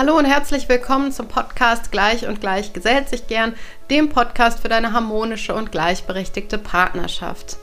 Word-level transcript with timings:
Hallo 0.00 0.16
und 0.16 0.24
herzlich 0.24 0.66
willkommen 0.70 1.12
zum 1.12 1.28
Podcast 1.28 1.92
Gleich 1.92 2.26
und 2.26 2.40
Gleich 2.40 2.72
gesellt 2.72 3.10
sich 3.10 3.26
gern, 3.26 3.54
dem 3.90 4.08
Podcast 4.08 4.60
für 4.60 4.70
deine 4.70 4.94
harmonische 4.94 5.54
und 5.54 5.72
gleichberechtigte 5.72 6.56
Partnerschaft. 6.56 7.58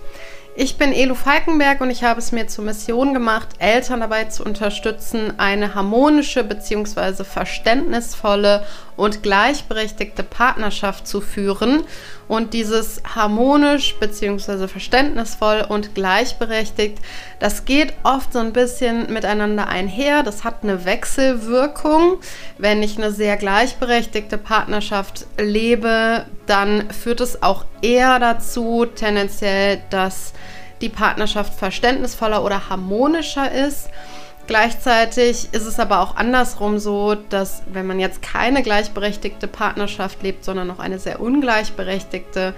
Ich 0.55 0.77
bin 0.77 0.93
Elu 0.93 1.15
Falkenberg 1.15 1.81
und 1.81 1.89
ich 1.89 2.03
habe 2.03 2.19
es 2.19 2.31
mir 2.31 2.45
zur 2.45 2.65
Mission 2.65 3.15
gemacht, 3.15 3.47
Eltern 3.57 4.01
dabei 4.01 4.25
zu 4.25 4.43
unterstützen, 4.43 5.39
eine 5.39 5.73
harmonische 5.73 6.43
bzw. 6.43 7.23
verständnisvolle 7.23 8.63
und 8.97 9.23
gleichberechtigte 9.23 10.23
Partnerschaft 10.23 11.07
zu 11.07 11.21
führen. 11.21 11.83
Und 12.27 12.53
dieses 12.53 13.01
harmonisch 13.15 13.95
bzw. 13.99 14.67
verständnisvoll 14.67 15.65
und 15.69 15.95
gleichberechtigt, 15.95 16.97
das 17.39 17.63
geht 17.63 17.93
oft 18.03 18.33
so 18.33 18.39
ein 18.39 18.51
bisschen 18.51 19.13
miteinander 19.13 19.67
einher. 19.67 20.23
Das 20.23 20.43
hat 20.43 20.63
eine 20.63 20.83
Wechselwirkung. 20.83 22.17
Wenn 22.57 22.83
ich 22.83 22.97
eine 22.97 23.11
sehr 23.11 23.37
gleichberechtigte 23.37 24.37
Partnerschaft 24.37 25.25
lebe, 25.39 26.25
dann 26.47 26.89
führt 26.89 27.21
es 27.21 27.41
auch 27.43 27.65
eher 27.81 28.19
dazu, 28.19 28.85
tendenziell, 28.85 29.81
dass 29.89 30.33
die 30.81 30.89
Partnerschaft 30.89 31.53
verständnisvoller 31.53 32.43
oder 32.43 32.69
harmonischer 32.69 33.51
ist. 33.51 33.89
Gleichzeitig 34.47 35.49
ist 35.51 35.65
es 35.65 35.77
aber 35.77 35.99
auch 35.99 36.15
andersrum 36.15 36.79
so, 36.79 37.15
dass 37.15 37.63
wenn 37.71 37.85
man 37.85 37.99
jetzt 37.99 38.21
keine 38.21 38.63
gleichberechtigte 38.63 39.47
Partnerschaft 39.47 40.23
lebt, 40.23 40.45
sondern 40.45 40.67
noch 40.67 40.79
eine 40.79 40.99
sehr 40.99 41.19
ungleichberechtigte, 41.19 42.53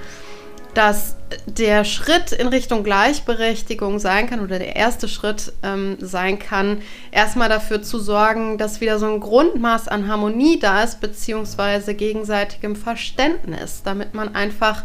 dass 0.75 1.15
der 1.47 1.83
Schritt 1.83 2.31
in 2.31 2.47
Richtung 2.47 2.83
Gleichberechtigung 2.83 3.97
sein 3.97 4.29
kann 4.29 4.39
oder 4.39 4.59
der 4.59 4.75
erste 4.75 5.07
Schritt 5.07 5.51
ähm, 5.63 5.97
sein 5.99 6.37
kann, 6.37 6.81
erstmal 7.11 7.49
dafür 7.49 7.81
zu 7.81 7.97
sorgen, 7.99 8.59
dass 8.59 8.81
wieder 8.81 8.99
so 8.99 9.07
ein 9.07 9.19
Grundmaß 9.19 9.87
an 9.87 10.07
Harmonie 10.07 10.59
da 10.59 10.83
ist, 10.83 11.01
beziehungsweise 11.01 11.95
gegenseitigem 11.95 12.75
Verständnis, 12.75 13.81
damit 13.83 14.13
man 14.13 14.35
einfach 14.35 14.83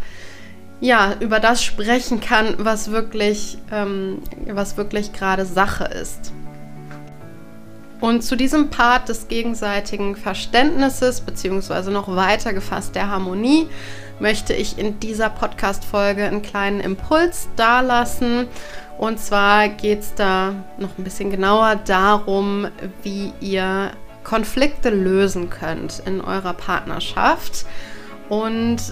ja, 0.80 1.14
über 1.20 1.38
das 1.38 1.62
sprechen 1.62 2.20
kann, 2.20 2.54
was 2.58 2.90
wirklich, 2.90 3.58
ähm, 3.70 4.22
was 4.46 4.76
wirklich 4.78 5.12
gerade 5.12 5.44
Sache 5.44 5.84
ist. 5.84 6.32
Und 8.04 8.20
zu 8.20 8.36
diesem 8.36 8.68
Part 8.68 9.08
des 9.08 9.28
gegenseitigen 9.28 10.14
Verständnisses, 10.14 11.22
beziehungsweise 11.22 11.90
noch 11.90 12.14
weiter 12.14 12.52
gefasst 12.52 12.94
der 12.94 13.08
Harmonie, 13.08 13.66
möchte 14.20 14.52
ich 14.52 14.76
in 14.76 15.00
dieser 15.00 15.30
Podcast-Folge 15.30 16.26
einen 16.26 16.42
kleinen 16.42 16.80
Impuls 16.80 17.48
dalassen. 17.56 18.46
Und 18.98 19.18
zwar 19.18 19.68
geht 19.70 20.00
es 20.00 20.14
da 20.14 20.54
noch 20.76 20.98
ein 20.98 21.04
bisschen 21.04 21.30
genauer 21.30 21.76
darum, 21.76 22.68
wie 23.02 23.32
ihr 23.40 23.92
Konflikte 24.22 24.90
lösen 24.90 25.48
könnt 25.48 26.02
in 26.04 26.20
eurer 26.20 26.52
Partnerschaft. 26.52 27.64
Und 28.28 28.82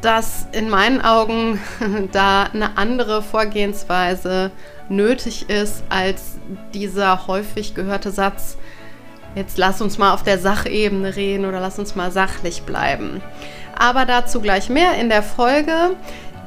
dass 0.00 0.46
in 0.52 0.68
meinen 0.68 1.00
Augen 1.00 1.60
da 2.12 2.44
eine 2.44 2.76
andere 2.76 3.22
Vorgehensweise 3.22 4.50
nötig 4.88 5.48
ist 5.48 5.82
als 5.88 6.38
dieser 6.74 7.26
häufig 7.26 7.74
gehörte 7.74 8.10
Satz, 8.10 8.56
jetzt 9.34 9.58
lass 9.58 9.80
uns 9.80 9.98
mal 9.98 10.12
auf 10.12 10.22
der 10.22 10.38
Sachebene 10.38 11.16
reden 11.16 11.44
oder 11.44 11.60
lass 11.60 11.78
uns 11.78 11.94
mal 11.94 12.10
sachlich 12.10 12.62
bleiben. 12.62 13.22
Aber 13.78 14.04
dazu 14.04 14.40
gleich 14.40 14.68
mehr 14.68 14.94
in 14.94 15.08
der 15.08 15.22
Folge. 15.22 15.96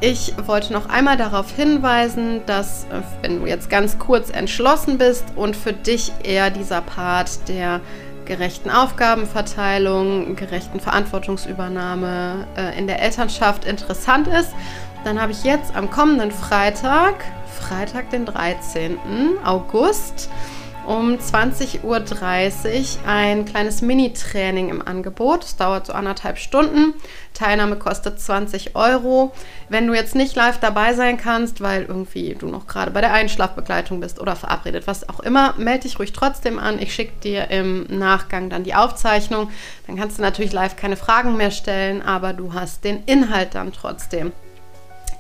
Ich 0.02 0.34
wollte 0.46 0.72
noch 0.72 0.88
einmal 0.88 1.18
darauf 1.18 1.54
hinweisen, 1.54 2.42
dass 2.46 2.88
wenn 3.22 3.42
du 3.42 3.48
jetzt 3.48 3.70
ganz 3.70 4.00
kurz 4.00 4.30
entschlossen 4.30 4.98
bist 4.98 5.26
und 5.36 5.58
für 5.58 5.74
dich 5.74 6.14
eher 6.24 6.50
dieser 6.50 6.82
Part 6.82 7.50
der 7.50 7.82
gerechten 8.30 8.70
Aufgabenverteilung, 8.70 10.36
gerechten 10.36 10.80
Verantwortungsübernahme 10.80 12.46
äh, 12.56 12.78
in 12.78 12.86
der 12.86 13.02
Elternschaft 13.02 13.66
interessant 13.66 14.28
ist, 14.28 14.54
dann 15.04 15.20
habe 15.20 15.32
ich 15.32 15.44
jetzt 15.44 15.76
am 15.76 15.90
kommenden 15.90 16.32
Freitag, 16.32 17.16
Freitag 17.60 18.12
den 18.12 18.26
13. 18.26 19.00
August, 19.44 20.30
um 20.90 21.20
20.30 21.20 21.84
Uhr 21.84 22.04
ein 23.06 23.46
kleines 23.46 23.84
Mini-Training 23.84 24.70
im 24.70 24.86
Angebot. 24.86 25.44
Es 25.44 25.56
dauert 25.56 25.86
so 25.86 25.94
anderthalb 25.94 26.40
Stunden. 26.40 26.96
Teilnahme 27.36 27.76
kostet 27.76 28.20
20 28.20 28.76
Euro. 28.76 29.32
Wenn 29.70 29.86
du 29.86 29.94
jetzt 29.94 30.16
nicht 30.16 30.36
live 30.36 30.60
dabei 30.60 30.96
sein 30.96 31.18
kannst, 31.18 31.62
weil 31.62 31.84
irgendwie 31.84 32.34
du 32.34 32.48
noch 32.48 32.66
gerade 32.66 32.90
bei 32.90 33.02
der 33.02 33.14
Einschlafbegleitung 33.14 34.00
bist 34.00 34.20
oder 34.20 34.36
verabredet, 34.36 34.88
was 34.88 35.08
auch 35.08 35.20
immer, 35.20 35.54
melde 35.60 35.82
dich 35.82 36.00
ruhig 36.00 36.12
trotzdem 36.12 36.58
an. 36.58 36.82
Ich 36.82 36.96
schicke 36.96 37.20
dir 37.22 37.52
im 37.52 37.86
Nachgang 37.88 38.50
dann 38.50 38.64
die 38.64 38.74
Aufzeichnung. 38.74 39.52
Dann 39.86 39.96
kannst 39.96 40.18
du 40.18 40.24
natürlich 40.24 40.54
live 40.54 40.76
keine 40.76 40.98
Fragen 40.98 41.38
mehr 41.38 41.52
stellen, 41.52 42.02
aber 42.02 42.34
du 42.34 42.56
hast 42.56 42.84
den 42.84 43.04
Inhalt 43.06 43.54
dann 43.54 43.74
trotzdem. 43.74 44.32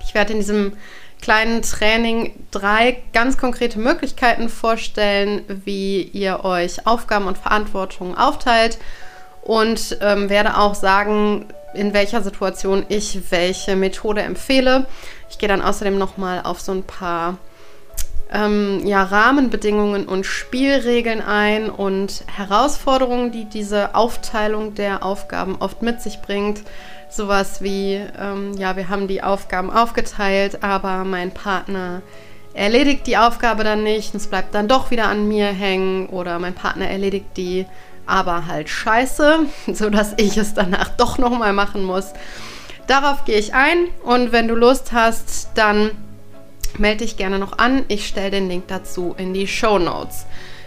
Ich 0.03 0.15
werde 0.15 0.33
in 0.33 0.39
diesem 0.39 0.73
kleinen 1.21 1.61
Training 1.61 2.33
drei 2.51 2.97
ganz 3.13 3.37
konkrete 3.37 3.79
Möglichkeiten 3.79 4.49
vorstellen, 4.49 5.43
wie 5.65 6.01
ihr 6.01 6.43
euch 6.45 6.87
Aufgaben 6.87 7.27
und 7.27 7.37
Verantwortung 7.37 8.17
aufteilt 8.17 8.77
und 9.41 9.97
ähm, 10.01 10.29
werde 10.29 10.57
auch 10.57 10.75
sagen, 10.75 11.45
in 11.73 11.93
welcher 11.93 12.21
Situation 12.21 12.85
ich 12.89 13.31
welche 13.31 13.75
Methode 13.75 14.21
empfehle. 14.21 14.85
Ich 15.29 15.37
gehe 15.37 15.49
dann 15.49 15.61
außerdem 15.61 15.97
nochmal 15.97 16.41
auf 16.43 16.61
so 16.61 16.71
ein 16.71 16.83
paar 16.83 17.37
ähm, 18.31 18.81
ja, 18.85 19.03
Rahmenbedingungen 19.03 20.07
und 20.07 20.25
Spielregeln 20.25 21.21
ein 21.21 21.69
und 21.69 22.23
Herausforderungen, 22.27 23.31
die 23.31 23.45
diese 23.45 23.95
Aufteilung 23.95 24.75
der 24.75 25.03
Aufgaben 25.03 25.57
oft 25.59 25.81
mit 25.81 26.01
sich 26.01 26.21
bringt 26.21 26.61
sowas 27.09 27.61
wie, 27.61 27.99
ähm, 28.19 28.53
ja, 28.57 28.75
wir 28.75 28.89
haben 28.89 29.07
die 29.07 29.23
Aufgaben 29.23 29.71
aufgeteilt, 29.71 30.63
aber 30.63 31.03
mein 31.03 31.31
Partner 31.31 32.01
erledigt 32.53 33.07
die 33.07 33.17
Aufgabe 33.17 33.63
dann 33.63 33.83
nicht, 33.83 34.15
es 34.15 34.27
bleibt 34.27 34.53
dann 34.53 34.67
doch 34.67 34.91
wieder 34.91 35.07
an 35.07 35.27
mir 35.27 35.47
hängen 35.47 36.07
oder 36.07 36.39
mein 36.39 36.53
Partner 36.53 36.89
erledigt 36.89 37.37
die, 37.37 37.65
aber 38.05 38.47
halt 38.47 38.69
scheiße, 38.69 39.39
sodass 39.73 40.13
ich 40.17 40.37
es 40.37 40.53
danach 40.53 40.89
doch 40.89 41.17
nochmal 41.17 41.53
machen 41.53 41.83
muss. 41.83 42.13
Darauf 42.87 43.25
gehe 43.25 43.37
ich 43.37 43.53
ein 43.53 43.85
und 44.03 44.31
wenn 44.31 44.47
du 44.47 44.55
Lust 44.55 44.91
hast, 44.93 45.49
dann 45.55 45.91
melde 46.77 47.05
dich 47.05 47.17
gerne 47.17 47.37
noch 47.37 47.57
an. 47.59 47.85
Ich 47.87 48.07
stelle 48.07 48.31
den 48.31 48.49
Link 48.49 48.67
dazu 48.67 49.13
in 49.17 49.33
die 49.33 49.47
Show 49.47 49.77
Notes. 49.77 50.25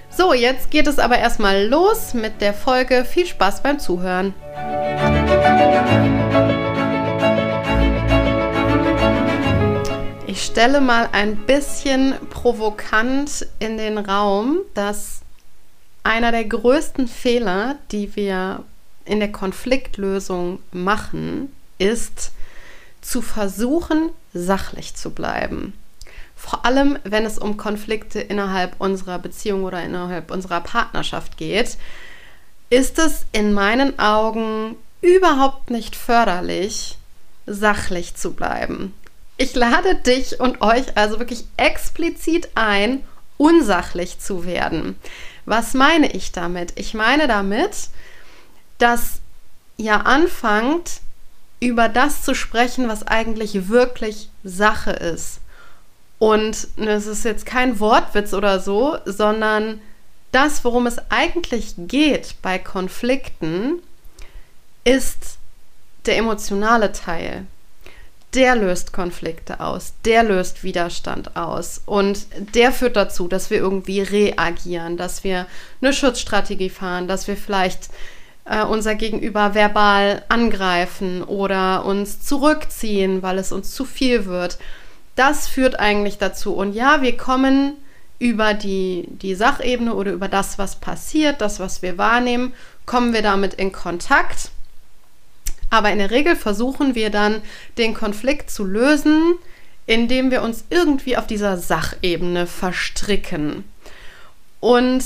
So, 0.09 0.35
jetzt 0.35 0.71
geht 0.71 0.87
es 0.87 0.99
aber 0.99 1.19
erstmal 1.19 1.67
los 1.67 2.15
mit 2.15 2.41
der 2.41 2.53
Folge. 2.53 3.05
Viel 3.05 3.27
Spaß 3.27 3.63
beim 3.63 3.79
Zuhören. 3.79 4.35
Ich 10.43 10.49
stelle 10.49 10.81
mal 10.81 11.09
ein 11.13 11.37
bisschen 11.37 12.17
provokant 12.29 13.47
in 13.61 13.79
den 13.79 13.97
Raum, 13.97 14.59
dass 14.75 15.21
einer 16.03 16.33
der 16.33 16.45
größten 16.45 17.07
Fehler, 17.07 17.77
die 17.93 18.17
wir 18.17 18.65
in 19.05 19.21
der 19.21 19.31
Konfliktlösung 19.31 20.59
machen, 20.73 21.53
ist 21.79 22.33
zu 23.03 23.23
versuchen, 23.23 24.11
sachlich 24.35 24.97
zu 24.97 25.11
bleiben. 25.11 25.75
Vor 26.35 26.67
allem, 26.67 26.99
wenn 27.05 27.25
es 27.25 27.39
um 27.39 27.57
Konflikte 27.57 28.21
innerhalb 28.21 28.81
unserer 28.81 29.21
Beziehung 29.21 29.63
oder 29.63 29.81
innerhalb 29.85 30.33
unserer 30.33 30.61
Partnerschaft 30.61 31.37
geht, 31.37 31.79
ist 32.69 32.99
es 32.99 33.27
in 33.31 33.53
meinen 33.53 33.97
Augen 34.01 34.75
überhaupt 35.03 35.71
nicht 35.71 35.95
förderlich, 35.95 36.99
sachlich 37.47 38.17
zu 38.17 38.33
bleiben. 38.33 38.93
Ich 39.43 39.57
lade 39.57 39.97
dich 39.97 40.39
und 40.39 40.63
euch 40.63 40.97
also 40.97 41.19
wirklich 41.19 41.45
explizit 41.57 42.51
ein, 42.55 43.03
unsachlich 43.39 44.21
zu 44.21 44.47
werden. 44.47 44.95
Was 45.47 45.75
meine 45.75 46.13
ich 46.13 46.31
damit? 46.31 46.75
Ich 46.77 46.95
meine 46.95 47.27
damit, 47.27 47.89
dass 48.79 49.21
ihr 49.79 50.07
anfangt, 50.07 51.01
über 51.59 51.89
das 51.89 52.23
zu 52.23 52.37
sprechen, 52.37 52.87
was 52.87 53.05
eigentlich 53.05 53.69
wirklich 53.69 54.29
Sache 54.45 54.93
ist. 54.93 55.41
Und 56.21 56.69
es 56.77 57.09
ist 57.09 57.25
jetzt 57.25 57.45
kein 57.45 57.81
Wortwitz 57.81 58.35
oder 58.35 58.61
so, 58.61 58.97
sondern 59.07 59.81
das, 60.31 60.65
worum 60.65 60.87
es 60.87 60.99
eigentlich 61.11 61.75
geht 61.77 62.37
bei 62.43 62.61
Konflikten, 62.61 63.83
ist 64.85 65.39
der 66.07 66.17
emotionale 66.17 66.93
Teil. 66.93 67.45
Der 68.35 68.57
löst 68.57 68.95
Konflikte 68.95 69.61
aus, 69.61 69.93
der 70.07 70.23
löst 70.23 70.65
Widerstand 70.65 71.37
aus 71.37 71.83
und 71.85 72.27
der 72.55 72.73
führt 72.73 72.97
dazu, 72.97 73.29
dass 73.29 73.51
wir 73.51 73.59
irgendwie 73.59 74.01
reagieren, 74.01 74.97
dass 74.97 75.23
wir 75.23 75.47
eine 75.83 75.93
Schutzstrategie 75.93 76.71
fahren, 76.71 77.09
dass 77.09 77.29
wir 77.29 77.37
vielleicht 77.37 77.91
äh, 78.45 78.65
unser 78.65 78.95
Gegenüber 78.95 79.55
verbal 79.55 80.25
angreifen 80.29 81.23
oder 81.23 81.85
uns 81.85 82.23
zurückziehen, 82.23 83.23
weil 83.23 83.39
es 83.39 83.53
uns 83.53 83.75
zu 83.75 83.85
viel 83.85 84.25
wird. 84.27 84.59
Das 85.15 85.47
führt 85.47 85.79
eigentlich 85.79 86.19
dazu. 86.19 86.55
Und 86.55 86.73
ja, 86.73 87.03
wir 87.03 87.17
kommen 87.17 87.75
über 88.19 88.55
die, 88.55 89.09
die 89.09 89.35
Sachebene 89.35 89.95
oder 89.95 90.13
über 90.13 90.29
das, 90.29 90.59
was 90.59 90.77
passiert, 90.77 91.41
das, 91.41 91.61
was 91.61 91.83
wir 91.83 91.99
wahrnehmen, 91.99 92.55
kommen 92.87 93.13
wir 93.13 93.23
damit 93.23 93.55
in 93.55 93.73
Kontakt. 93.73 94.51
Aber 95.73 95.91
in 95.91 95.97
der 95.97 96.11
Regel 96.11 96.37
versuchen 96.37 96.95
wir 96.95 97.09
dann, 97.09 97.41
den 97.79 97.95
Konflikt 97.95 98.51
zu 98.51 98.67
lösen, 98.67 99.37
indem 99.87 100.31
wir 100.31 100.43
uns 100.43 100.65
irgendwie 100.69 101.17
auf 101.17 101.27
dieser 101.27 101.57
Sachebene 101.57 102.47
verstricken. 102.47 103.65
Und 104.61 105.03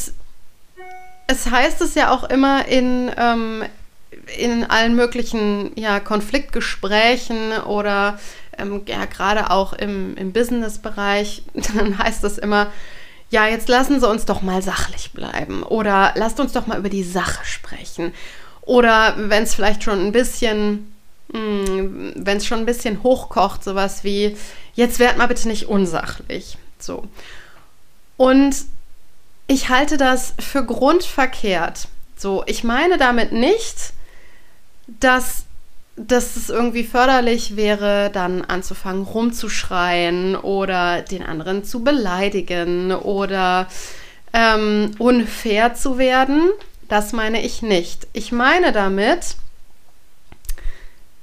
es 1.29 1.49
heißt 1.49 1.81
es 1.83 1.95
ja 1.95 2.11
auch 2.11 2.25
immer 2.25 2.67
in, 2.67 3.13
ähm, 3.17 3.63
in 4.37 4.65
allen 4.65 4.97
möglichen 4.97 5.71
ja, 5.77 6.01
Konfliktgesprächen 6.01 7.59
oder 7.59 8.19
ähm, 8.59 8.83
ja, 8.87 9.05
gerade 9.05 9.53
auch 9.53 9.73
im, 9.73 10.17
im 10.17 10.33
Business-Bereich, 10.33 11.45
dann 11.77 11.97
heißt 11.97 12.25
es 12.25 12.39
immer, 12.39 12.73
ja, 13.31 13.47
jetzt 13.47 13.69
lassen 13.69 14.01
Sie 14.01 14.09
uns 14.09 14.25
doch 14.25 14.43
mal 14.43 14.62
sachlich 14.62 15.12
bleiben 15.12 15.62
oder 15.62 16.12
lasst 16.17 16.41
uns 16.41 16.53
doch 16.53 16.67
mal 16.67 16.79
über 16.79 16.89
die 16.89 17.05
Sache 17.05 17.45
sprechen. 17.45 18.12
Oder 18.67 19.15
wenn 19.17 19.45
es 19.45 19.55
vielleicht 19.55 19.85
schon 19.85 20.05
ein 20.05 20.13
bisschen, 20.13 20.93
hm, 21.33 22.13
wenn 22.17 22.37
es 22.37 22.47
schon 22.47 22.59
ein 22.59 22.67
bisschen 22.67 23.03
hochkocht, 23.03 23.65
sowas 23.65 24.05
wie, 24.05 24.37
jetzt 24.75 24.99
werd 24.99 25.17
mal 25.17 25.29
bitte 25.29 25.49
nicht 25.49 25.69
unsachlich. 25.69 26.59
So. 26.79 27.05
Und 28.19 28.57
ich 29.47 29.69
halte 29.69 29.97
das 29.97 30.35
für 30.39 30.65
grundverkehrt. 30.65 31.89
So, 32.17 32.43
ich 32.47 32.65
meine 32.65 32.99
damit 32.99 33.31
nicht, 33.31 33.93
dass, 34.89 35.45
dass 35.95 36.35
es 36.35 36.49
irgendwie 36.49 36.85
förderlich 36.85 37.55
wäre, 37.57 38.11
dann 38.12 38.43
anzufangen 38.43 39.03
rumzuschreien 39.03 40.35
oder 40.35 41.03
den 41.03 41.23
anderen 41.23 41.62
zu 41.65 41.85
beleidigen 41.85 42.93
oder 42.93 43.69
ähm, 44.33 44.91
unfair 44.99 45.75
zu 45.75 45.99
werden. 45.99 46.49
Das 46.88 47.12
meine 47.12 47.43
ich 47.43 47.62
nicht. 47.62 48.06
Ich 48.12 48.33
meine 48.33 48.73
damit, 48.73 49.37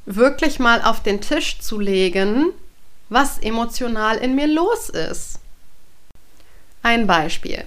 wirklich 0.05 0.59
mal 0.59 0.81
auf 0.81 1.01
den 1.01 1.21
Tisch 1.21 1.59
zu 1.59 1.79
legen, 1.79 2.51
was 3.09 3.39
emotional 3.39 4.17
in 4.17 4.35
mir 4.35 4.47
los 4.47 4.89
ist. 4.89 5.39
Ein 6.81 7.07
Beispiel. 7.07 7.63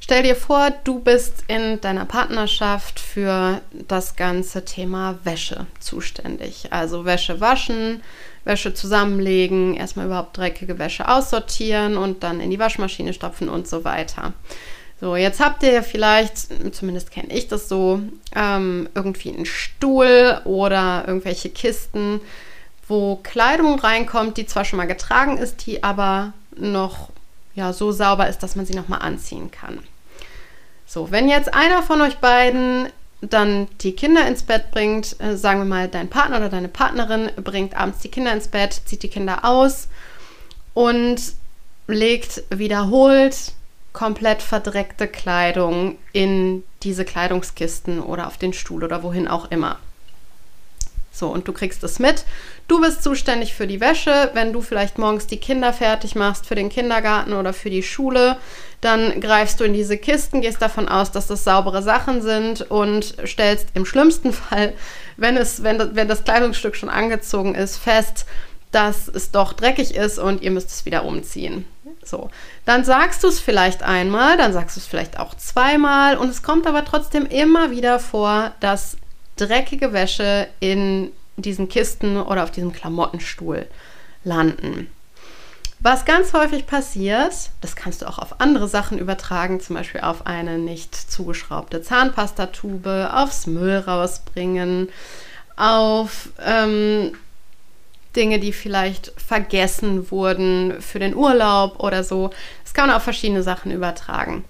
Stell 0.00 0.22
dir 0.22 0.36
vor, 0.36 0.70
du 0.84 1.00
bist 1.00 1.44
in 1.48 1.80
deiner 1.80 2.06
Partnerschaft 2.06 2.98
für 3.00 3.60
das 3.72 4.16
ganze 4.16 4.64
Thema 4.64 5.18
Wäsche 5.24 5.66
zuständig. 5.80 6.72
Also 6.72 7.04
Wäsche 7.04 7.40
waschen, 7.40 8.02
Wäsche 8.44 8.72
zusammenlegen, 8.72 9.74
erstmal 9.74 10.06
überhaupt 10.06 10.36
dreckige 10.36 10.78
Wäsche 10.78 11.08
aussortieren 11.08 11.96
und 11.96 12.22
dann 12.22 12.40
in 12.40 12.50
die 12.50 12.58
Waschmaschine 12.58 13.12
stopfen 13.12 13.48
und 13.48 13.68
so 13.68 13.84
weiter. 13.84 14.32
So, 15.00 15.14
jetzt 15.14 15.38
habt 15.38 15.62
ihr 15.62 15.84
vielleicht, 15.84 16.48
zumindest 16.74 17.12
kenne 17.12 17.32
ich 17.32 17.46
das 17.46 17.68
so, 17.68 18.00
ähm, 18.34 18.88
irgendwie 18.94 19.32
einen 19.32 19.46
Stuhl 19.46 20.40
oder 20.44 21.04
irgendwelche 21.06 21.50
Kisten, 21.50 22.20
wo 22.88 23.16
Kleidung 23.16 23.78
reinkommt, 23.78 24.36
die 24.38 24.46
zwar 24.46 24.64
schon 24.64 24.78
mal 24.78 24.86
getragen 24.86 25.38
ist, 25.38 25.66
die 25.66 25.84
aber 25.84 26.32
noch 26.56 27.10
ja, 27.54 27.72
so 27.72 27.92
sauber 27.92 28.28
ist, 28.28 28.42
dass 28.42 28.56
man 28.56 28.66
sie 28.66 28.74
nochmal 28.74 29.02
anziehen 29.02 29.50
kann. 29.50 29.78
So, 30.86 31.10
wenn 31.10 31.28
jetzt 31.28 31.54
einer 31.54 31.82
von 31.82 32.00
euch 32.00 32.16
beiden 32.18 32.88
dann 33.20 33.68
die 33.80 33.92
Kinder 33.92 34.26
ins 34.26 34.42
Bett 34.42 34.70
bringt, 34.70 35.20
äh, 35.20 35.36
sagen 35.36 35.60
wir 35.60 35.64
mal, 35.64 35.88
dein 35.88 36.08
Partner 36.08 36.38
oder 36.38 36.48
deine 36.48 36.68
Partnerin 36.68 37.30
bringt 37.36 37.76
abends 37.76 37.98
die 37.98 38.10
Kinder 38.10 38.32
ins 38.32 38.48
Bett, 38.48 38.80
zieht 38.84 39.02
die 39.02 39.08
Kinder 39.08 39.44
aus 39.44 39.88
und 40.72 41.20
legt 41.88 42.44
wiederholt 42.50 43.52
komplett 43.98 44.42
verdreckte 44.42 45.08
Kleidung 45.08 45.98
in 46.12 46.62
diese 46.84 47.04
Kleidungskisten 47.04 47.98
oder 48.00 48.28
auf 48.28 48.38
den 48.38 48.52
Stuhl 48.52 48.84
oder 48.84 49.02
wohin 49.02 49.26
auch 49.26 49.50
immer. 49.50 49.80
So, 51.10 51.26
und 51.26 51.48
du 51.48 51.52
kriegst 51.52 51.82
es 51.82 51.98
mit. 51.98 52.24
Du 52.68 52.80
bist 52.80 53.02
zuständig 53.02 53.54
für 53.54 53.66
die 53.66 53.80
Wäsche. 53.80 54.30
Wenn 54.34 54.52
du 54.52 54.60
vielleicht 54.60 54.98
morgens 54.98 55.26
die 55.26 55.38
Kinder 55.40 55.72
fertig 55.72 56.14
machst 56.14 56.46
für 56.46 56.54
den 56.54 56.68
Kindergarten 56.68 57.32
oder 57.32 57.52
für 57.52 57.70
die 57.70 57.82
Schule, 57.82 58.36
dann 58.80 59.20
greifst 59.20 59.58
du 59.58 59.64
in 59.64 59.72
diese 59.72 59.98
Kisten, 59.98 60.42
gehst 60.42 60.62
davon 60.62 60.86
aus, 60.86 61.10
dass 61.10 61.26
das 61.26 61.42
saubere 61.42 61.82
Sachen 61.82 62.22
sind 62.22 62.70
und 62.70 63.16
stellst 63.26 63.70
im 63.74 63.84
schlimmsten 63.84 64.32
Fall, 64.44 64.74
wenn, 65.16 65.36
es, 65.36 65.64
wenn, 65.64 65.96
wenn 65.96 66.06
das 66.06 66.22
Kleidungsstück 66.22 66.76
schon 66.76 66.88
angezogen 66.88 67.56
ist, 67.56 67.78
fest, 67.78 68.26
dass 68.70 69.08
es 69.08 69.32
doch 69.32 69.54
dreckig 69.54 69.96
ist 69.96 70.20
und 70.20 70.40
ihr 70.42 70.52
müsst 70.52 70.70
es 70.70 70.86
wieder 70.86 71.04
umziehen. 71.04 71.64
So, 72.08 72.30
dann 72.64 72.84
sagst 72.84 73.22
du 73.22 73.28
es 73.28 73.40
vielleicht 73.40 73.82
einmal, 73.82 74.36
dann 74.36 74.52
sagst 74.52 74.76
du 74.76 74.80
es 74.80 74.86
vielleicht 74.86 75.18
auch 75.18 75.34
zweimal 75.34 76.16
und 76.16 76.28
es 76.28 76.42
kommt 76.42 76.66
aber 76.66 76.84
trotzdem 76.84 77.26
immer 77.26 77.70
wieder 77.70 77.98
vor, 77.98 78.52
dass 78.60 78.96
dreckige 79.36 79.92
Wäsche 79.92 80.48
in 80.60 81.12
diesen 81.36 81.68
Kisten 81.68 82.16
oder 82.16 82.44
auf 82.44 82.50
diesem 82.50 82.72
Klamottenstuhl 82.72 83.66
landen. 84.24 84.90
Was 85.80 86.04
ganz 86.04 86.32
häufig 86.32 86.66
passiert, 86.66 87.32
das 87.60 87.76
kannst 87.76 88.02
du 88.02 88.06
auch 88.06 88.18
auf 88.18 88.40
andere 88.40 88.66
Sachen 88.66 88.98
übertragen, 88.98 89.60
zum 89.60 89.76
Beispiel 89.76 90.00
auf 90.00 90.26
eine 90.26 90.58
nicht 90.58 90.94
zugeschraubte 90.94 91.82
Zahnpastatube, 91.82 93.10
aufs 93.14 93.46
Müll 93.46 93.76
rausbringen, 93.78 94.88
auf 95.56 96.30
ähm, 96.44 97.12
Dinge, 98.18 98.38
die 98.40 98.52
vielleicht 98.52 99.12
vergessen 99.16 100.10
wurden 100.10 100.82
für 100.82 100.98
den 100.98 101.14
Urlaub 101.14 101.80
oder 101.82 102.04
so. 102.04 102.30
Das 102.64 102.74
kann 102.74 102.88
man 102.88 102.96
auf 102.96 103.04
verschiedene 103.04 103.42
Sachen 103.42 103.72
übertragen. 103.72 104.44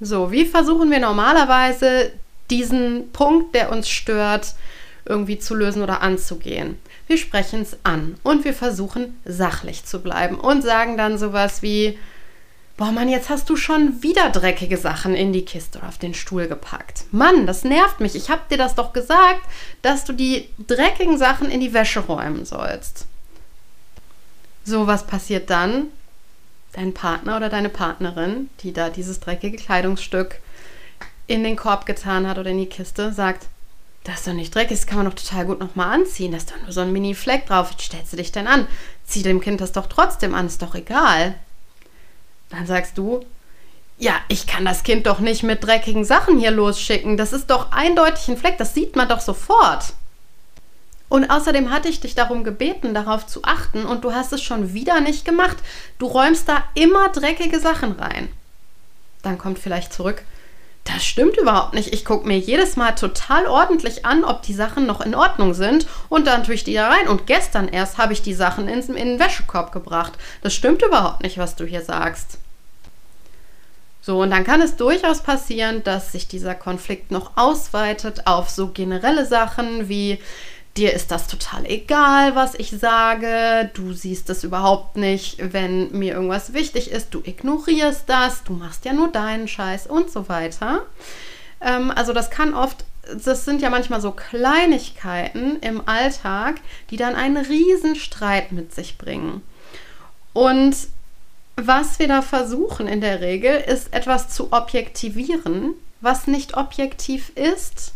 So, 0.00 0.32
wie 0.32 0.46
versuchen 0.46 0.90
wir 0.90 1.00
normalerweise 1.00 2.12
diesen 2.50 3.12
Punkt, 3.12 3.54
der 3.54 3.70
uns 3.70 3.88
stört, 3.88 4.54
irgendwie 5.04 5.38
zu 5.38 5.54
lösen 5.54 5.82
oder 5.82 6.00
anzugehen. 6.00 6.78
Wir 7.08 7.18
sprechen 7.18 7.62
es 7.62 7.76
an 7.82 8.16
und 8.22 8.44
wir 8.44 8.54
versuchen 8.54 9.18
sachlich 9.24 9.84
zu 9.84 10.00
bleiben 10.00 10.38
und 10.38 10.62
sagen 10.62 10.96
dann 10.96 11.18
sowas 11.18 11.62
wie, 11.62 11.98
boah 12.82 12.90
Mann, 12.90 13.08
jetzt 13.08 13.30
hast 13.30 13.48
du 13.48 13.54
schon 13.54 14.02
wieder 14.02 14.30
dreckige 14.30 14.76
Sachen 14.76 15.14
in 15.14 15.32
die 15.32 15.44
Kiste 15.44 15.78
oder 15.78 15.86
auf 15.86 15.98
den 15.98 16.14
Stuhl 16.14 16.48
gepackt. 16.48 17.04
Mann, 17.12 17.46
das 17.46 17.62
nervt 17.62 18.00
mich. 18.00 18.16
Ich 18.16 18.28
habe 18.28 18.42
dir 18.50 18.58
das 18.58 18.74
doch 18.74 18.92
gesagt, 18.92 19.42
dass 19.82 20.04
du 20.04 20.12
die 20.12 20.48
dreckigen 20.66 21.16
Sachen 21.16 21.48
in 21.48 21.60
die 21.60 21.74
Wäsche 21.74 22.00
räumen 22.00 22.44
sollst. 22.44 23.06
So, 24.64 24.88
was 24.88 25.06
passiert 25.06 25.48
dann? 25.48 25.90
Dein 26.72 26.92
Partner 26.92 27.36
oder 27.36 27.48
deine 27.48 27.68
Partnerin, 27.68 28.50
die 28.64 28.72
da 28.72 28.90
dieses 28.90 29.20
dreckige 29.20 29.58
Kleidungsstück 29.58 30.40
in 31.28 31.44
den 31.44 31.54
Korb 31.54 31.86
getan 31.86 32.28
hat 32.28 32.38
oder 32.38 32.50
in 32.50 32.58
die 32.58 32.66
Kiste, 32.66 33.12
sagt, 33.12 33.46
das 34.02 34.16
ist 34.16 34.26
doch 34.26 34.32
nicht 34.32 34.52
dreckig, 34.52 34.76
das 34.76 34.88
kann 34.88 34.98
man 34.98 35.06
doch 35.06 35.14
total 35.14 35.46
gut 35.46 35.60
nochmal 35.60 35.94
anziehen. 35.94 36.32
Da 36.32 36.38
ist 36.38 36.50
doch 36.50 36.60
nur 36.60 36.72
so 36.72 36.80
ein 36.80 36.92
Mini-Fleck 36.92 37.46
drauf. 37.46 37.70
Wie 37.70 37.80
stellst 37.80 38.12
du 38.12 38.16
dich 38.16 38.32
denn 38.32 38.48
an? 38.48 38.66
Zieh 39.06 39.22
dem 39.22 39.40
Kind 39.40 39.60
das 39.60 39.70
doch 39.70 39.86
trotzdem 39.86 40.34
an, 40.34 40.48
ist 40.48 40.62
doch 40.62 40.74
egal. 40.74 41.36
Dann 42.52 42.66
sagst 42.66 42.98
du, 42.98 43.24
ja, 43.98 44.14
ich 44.28 44.46
kann 44.46 44.64
das 44.64 44.82
Kind 44.84 45.06
doch 45.06 45.18
nicht 45.20 45.42
mit 45.42 45.64
dreckigen 45.64 46.04
Sachen 46.04 46.38
hier 46.38 46.50
losschicken. 46.50 47.16
Das 47.16 47.32
ist 47.32 47.50
doch 47.50 47.72
eindeutig 47.72 48.28
ein 48.28 48.36
Fleck, 48.36 48.58
das 48.58 48.74
sieht 48.74 48.94
man 48.94 49.08
doch 49.08 49.20
sofort. 49.20 49.94
Und 51.08 51.30
außerdem 51.30 51.70
hatte 51.70 51.88
ich 51.88 52.00
dich 52.00 52.14
darum 52.14 52.44
gebeten, 52.44 52.94
darauf 52.94 53.26
zu 53.26 53.44
achten 53.44 53.84
und 53.84 54.04
du 54.04 54.12
hast 54.12 54.32
es 54.32 54.42
schon 54.42 54.72
wieder 54.72 55.00
nicht 55.00 55.24
gemacht. 55.24 55.56
Du 55.98 56.06
räumst 56.06 56.48
da 56.48 56.64
immer 56.74 57.08
dreckige 57.08 57.58
Sachen 57.58 57.92
rein. 57.92 58.28
Dann 59.22 59.38
kommt 59.38 59.58
vielleicht 59.58 59.92
zurück, 59.92 60.22
das 60.84 61.04
stimmt 61.04 61.36
überhaupt 61.36 61.74
nicht. 61.74 61.92
Ich 61.92 62.04
gucke 62.04 62.26
mir 62.26 62.38
jedes 62.38 62.76
Mal 62.76 62.92
total 62.92 63.46
ordentlich 63.46 64.04
an, 64.04 64.24
ob 64.24 64.42
die 64.42 64.54
Sachen 64.54 64.84
noch 64.84 65.00
in 65.00 65.14
Ordnung 65.14 65.54
sind 65.54 65.86
und 66.08 66.26
dann 66.26 66.42
tue 66.42 66.54
ich 66.54 66.64
die 66.64 66.74
da 66.74 66.88
rein. 66.88 67.08
Und 67.08 67.26
gestern 67.26 67.68
erst 67.68 67.98
habe 67.98 68.12
ich 68.12 68.22
die 68.22 68.34
Sachen 68.34 68.66
in, 68.68 68.80
in 68.80 68.94
den 68.94 69.18
Wäschekorb 69.20 69.72
gebracht. 69.72 70.14
Das 70.42 70.54
stimmt 70.54 70.82
überhaupt 70.82 71.22
nicht, 71.22 71.38
was 71.38 71.54
du 71.54 71.64
hier 71.64 71.82
sagst. 71.82 72.38
So, 74.00 74.22
und 74.22 74.30
dann 74.32 74.42
kann 74.42 74.60
es 74.60 74.74
durchaus 74.74 75.22
passieren, 75.22 75.84
dass 75.84 76.10
sich 76.10 76.26
dieser 76.26 76.56
Konflikt 76.56 77.12
noch 77.12 77.36
ausweitet 77.36 78.26
auf 78.26 78.50
so 78.50 78.68
generelle 78.68 79.24
Sachen 79.24 79.88
wie 79.88 80.18
dir 80.76 80.92
ist 80.92 81.10
das 81.10 81.26
total 81.26 81.66
egal, 81.66 82.34
was 82.34 82.54
ich 82.54 82.70
sage, 82.70 83.70
du 83.74 83.92
siehst 83.92 84.30
es 84.30 84.44
überhaupt 84.44 84.96
nicht, 84.96 85.52
wenn 85.52 85.90
mir 85.92 86.14
irgendwas 86.14 86.54
wichtig 86.54 86.90
ist, 86.90 87.12
du 87.12 87.20
ignorierst 87.22 88.04
das, 88.06 88.42
du 88.44 88.54
machst 88.54 88.84
ja 88.84 88.92
nur 88.92 89.08
deinen 89.08 89.48
Scheiß 89.48 89.86
und 89.86 90.10
so 90.10 90.28
weiter. 90.28 90.86
Ähm, 91.60 91.90
also 91.90 92.12
das 92.12 92.30
kann 92.30 92.54
oft, 92.54 92.84
das 93.22 93.44
sind 93.44 93.60
ja 93.60 93.68
manchmal 93.68 94.00
so 94.00 94.12
Kleinigkeiten 94.12 95.58
im 95.60 95.86
Alltag, 95.86 96.56
die 96.90 96.96
dann 96.96 97.16
einen 97.16 97.36
riesen 97.36 97.96
Streit 97.96 98.52
mit 98.52 98.74
sich 98.74 98.96
bringen. 98.96 99.42
Und 100.32 100.74
was 101.56 101.98
wir 101.98 102.08
da 102.08 102.22
versuchen 102.22 102.88
in 102.88 103.02
der 103.02 103.20
Regel, 103.20 103.60
ist 103.60 103.92
etwas 103.92 104.30
zu 104.30 104.52
objektivieren, 104.52 105.74
was 106.00 106.26
nicht 106.26 106.56
objektiv 106.56 107.30
ist 107.36 107.92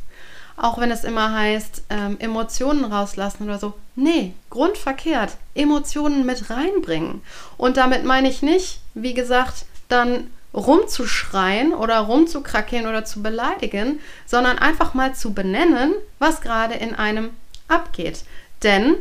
auch 0.57 0.79
wenn 0.79 0.91
es 0.91 1.05
immer 1.05 1.33
heißt, 1.33 1.85
ähm, 1.91 2.17
Emotionen 2.19 2.85
rauslassen 2.85 3.45
oder 3.45 3.59
so. 3.59 3.75
Nee, 3.95 4.35
grundverkehrt. 4.51 5.37
Emotionen 5.55 6.25
mit 6.25 6.51
reinbringen. 6.51 7.23
Und 7.57 7.77
damit 7.77 8.05
meine 8.05 8.29
ich 8.29 8.43
nicht, 8.43 8.81
wie 8.95 9.15
gesagt, 9.15 9.67
dann 9.89 10.31
rumzuschreien 10.55 11.75
oder 11.75 11.99
rumzukrackeln 11.99 12.87
oder 12.87 13.05
zu 13.05 13.23
beleidigen, 13.23 14.01
sondern 14.25 14.59
einfach 14.59 14.95
mal 14.95 15.15
zu 15.15 15.35
benennen, 15.35 15.93
was 16.19 16.41
gerade 16.41 16.75
in 16.75 16.95
einem 16.95 17.31
abgeht. 17.69 18.25
Denn 18.63 18.95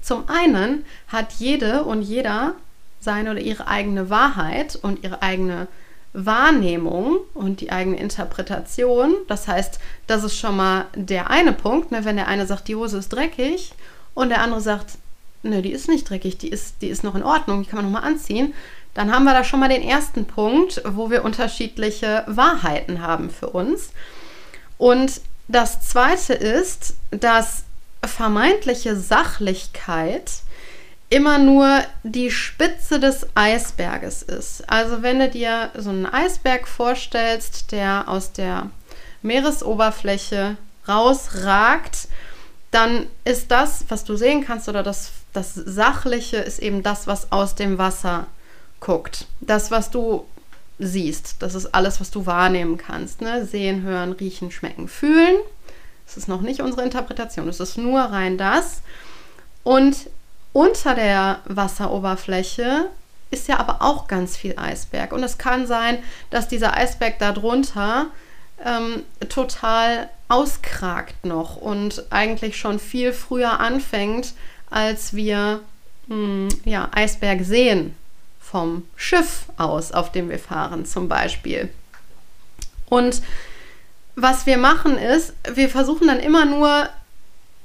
zum 0.00 0.28
einen 0.28 0.84
hat 1.08 1.32
jede 1.38 1.82
und 1.84 2.02
jeder 2.02 2.54
seine 3.00 3.32
oder 3.32 3.40
ihre 3.40 3.66
eigene 3.66 4.10
Wahrheit 4.10 4.78
und 4.80 5.02
ihre 5.02 5.22
eigene 5.22 5.66
Wahrnehmung 6.12 7.18
und 7.34 7.60
die 7.60 7.72
eigene 7.72 7.98
Interpretation. 7.98 9.14
Das 9.28 9.48
heißt, 9.48 9.78
das 10.06 10.24
ist 10.24 10.36
schon 10.36 10.56
mal 10.56 10.86
der 10.94 11.30
eine 11.30 11.52
Punkt, 11.52 11.90
ne? 11.90 12.04
wenn 12.04 12.16
der 12.16 12.28
eine 12.28 12.46
sagt, 12.46 12.68
die 12.68 12.76
Hose 12.76 12.98
ist 12.98 13.12
dreckig 13.12 13.72
und 14.14 14.28
der 14.28 14.42
andere 14.42 14.60
sagt, 14.60 14.98
ne, 15.42 15.62
die 15.62 15.72
ist 15.72 15.88
nicht 15.88 16.08
dreckig, 16.08 16.38
die 16.38 16.48
ist, 16.48 16.76
die 16.82 16.88
ist 16.88 17.04
noch 17.04 17.14
in 17.14 17.22
Ordnung, 17.22 17.62
die 17.62 17.68
kann 17.68 17.82
man 17.82 17.90
nochmal 17.90 18.08
anziehen. 18.08 18.54
Dann 18.94 19.10
haben 19.10 19.24
wir 19.24 19.32
da 19.32 19.42
schon 19.42 19.60
mal 19.60 19.70
den 19.70 19.82
ersten 19.82 20.26
Punkt, 20.26 20.82
wo 20.86 21.10
wir 21.10 21.24
unterschiedliche 21.24 22.24
Wahrheiten 22.26 23.00
haben 23.00 23.30
für 23.30 23.48
uns. 23.48 23.90
Und 24.76 25.22
das 25.48 25.88
zweite 25.88 26.34
ist, 26.34 26.94
dass 27.10 27.64
vermeintliche 28.04 28.96
Sachlichkeit 28.96 30.42
immer 31.12 31.38
nur 31.38 31.82
die 32.04 32.30
Spitze 32.30 32.98
des 32.98 33.26
Eisberges 33.34 34.22
ist. 34.22 34.68
Also 34.70 35.02
wenn 35.02 35.18
du 35.18 35.28
dir 35.28 35.70
so 35.76 35.90
einen 35.90 36.06
Eisberg 36.06 36.66
vorstellst, 36.66 37.70
der 37.70 38.08
aus 38.08 38.32
der 38.32 38.70
Meeresoberfläche 39.20 40.56
rausragt, 40.88 42.08
dann 42.70 43.06
ist 43.26 43.50
das, 43.50 43.84
was 43.88 44.04
du 44.04 44.16
sehen 44.16 44.42
kannst, 44.42 44.70
oder 44.70 44.82
das, 44.82 45.10
das 45.34 45.54
Sachliche 45.54 46.38
ist 46.38 46.60
eben 46.60 46.82
das, 46.82 47.06
was 47.06 47.30
aus 47.30 47.56
dem 47.56 47.76
Wasser 47.76 48.26
guckt. 48.80 49.26
Das, 49.42 49.70
was 49.70 49.90
du 49.90 50.24
siehst, 50.78 51.36
das 51.40 51.54
ist 51.54 51.74
alles, 51.74 52.00
was 52.00 52.10
du 52.10 52.24
wahrnehmen 52.24 52.78
kannst. 52.78 53.20
Ne? 53.20 53.44
Sehen, 53.44 53.82
hören, 53.82 54.12
riechen, 54.12 54.50
schmecken, 54.50 54.88
fühlen. 54.88 55.36
Das 56.06 56.16
ist 56.16 56.26
noch 56.26 56.40
nicht 56.40 56.62
unsere 56.62 56.84
Interpretation, 56.84 57.48
es 57.48 57.60
ist 57.60 57.76
nur 57.76 58.00
rein 58.00 58.38
das. 58.38 58.80
Und 59.62 60.08
unter 60.52 60.94
der 60.94 61.40
Wasseroberfläche 61.46 62.88
ist 63.30 63.48
ja 63.48 63.58
aber 63.58 63.80
auch 63.80 64.06
ganz 64.06 64.36
viel 64.36 64.54
Eisberg. 64.58 65.12
Und 65.12 65.22
es 65.22 65.38
kann 65.38 65.66
sein, 65.66 65.98
dass 66.30 66.48
dieser 66.48 66.76
Eisberg 66.76 67.18
darunter 67.18 68.06
ähm, 68.64 69.02
total 69.28 70.08
auskragt 70.28 71.24
noch 71.24 71.56
und 71.56 72.04
eigentlich 72.10 72.56
schon 72.56 72.78
viel 72.78 73.12
früher 73.12 73.60
anfängt, 73.60 74.34
als 74.70 75.14
wir 75.14 75.60
mh, 76.06 76.14
hm, 76.14 76.48
ja, 76.64 76.88
Eisberg 76.92 77.42
sehen 77.42 77.94
vom 78.40 78.86
Schiff 78.96 79.46
aus, 79.56 79.92
auf 79.92 80.12
dem 80.12 80.28
wir 80.28 80.38
fahren 80.38 80.84
zum 80.84 81.08
Beispiel. 81.08 81.70
Und 82.86 83.22
was 84.14 84.44
wir 84.44 84.58
machen 84.58 84.98
ist, 84.98 85.32
wir 85.54 85.70
versuchen 85.70 86.06
dann 86.06 86.20
immer 86.20 86.44
nur 86.44 86.88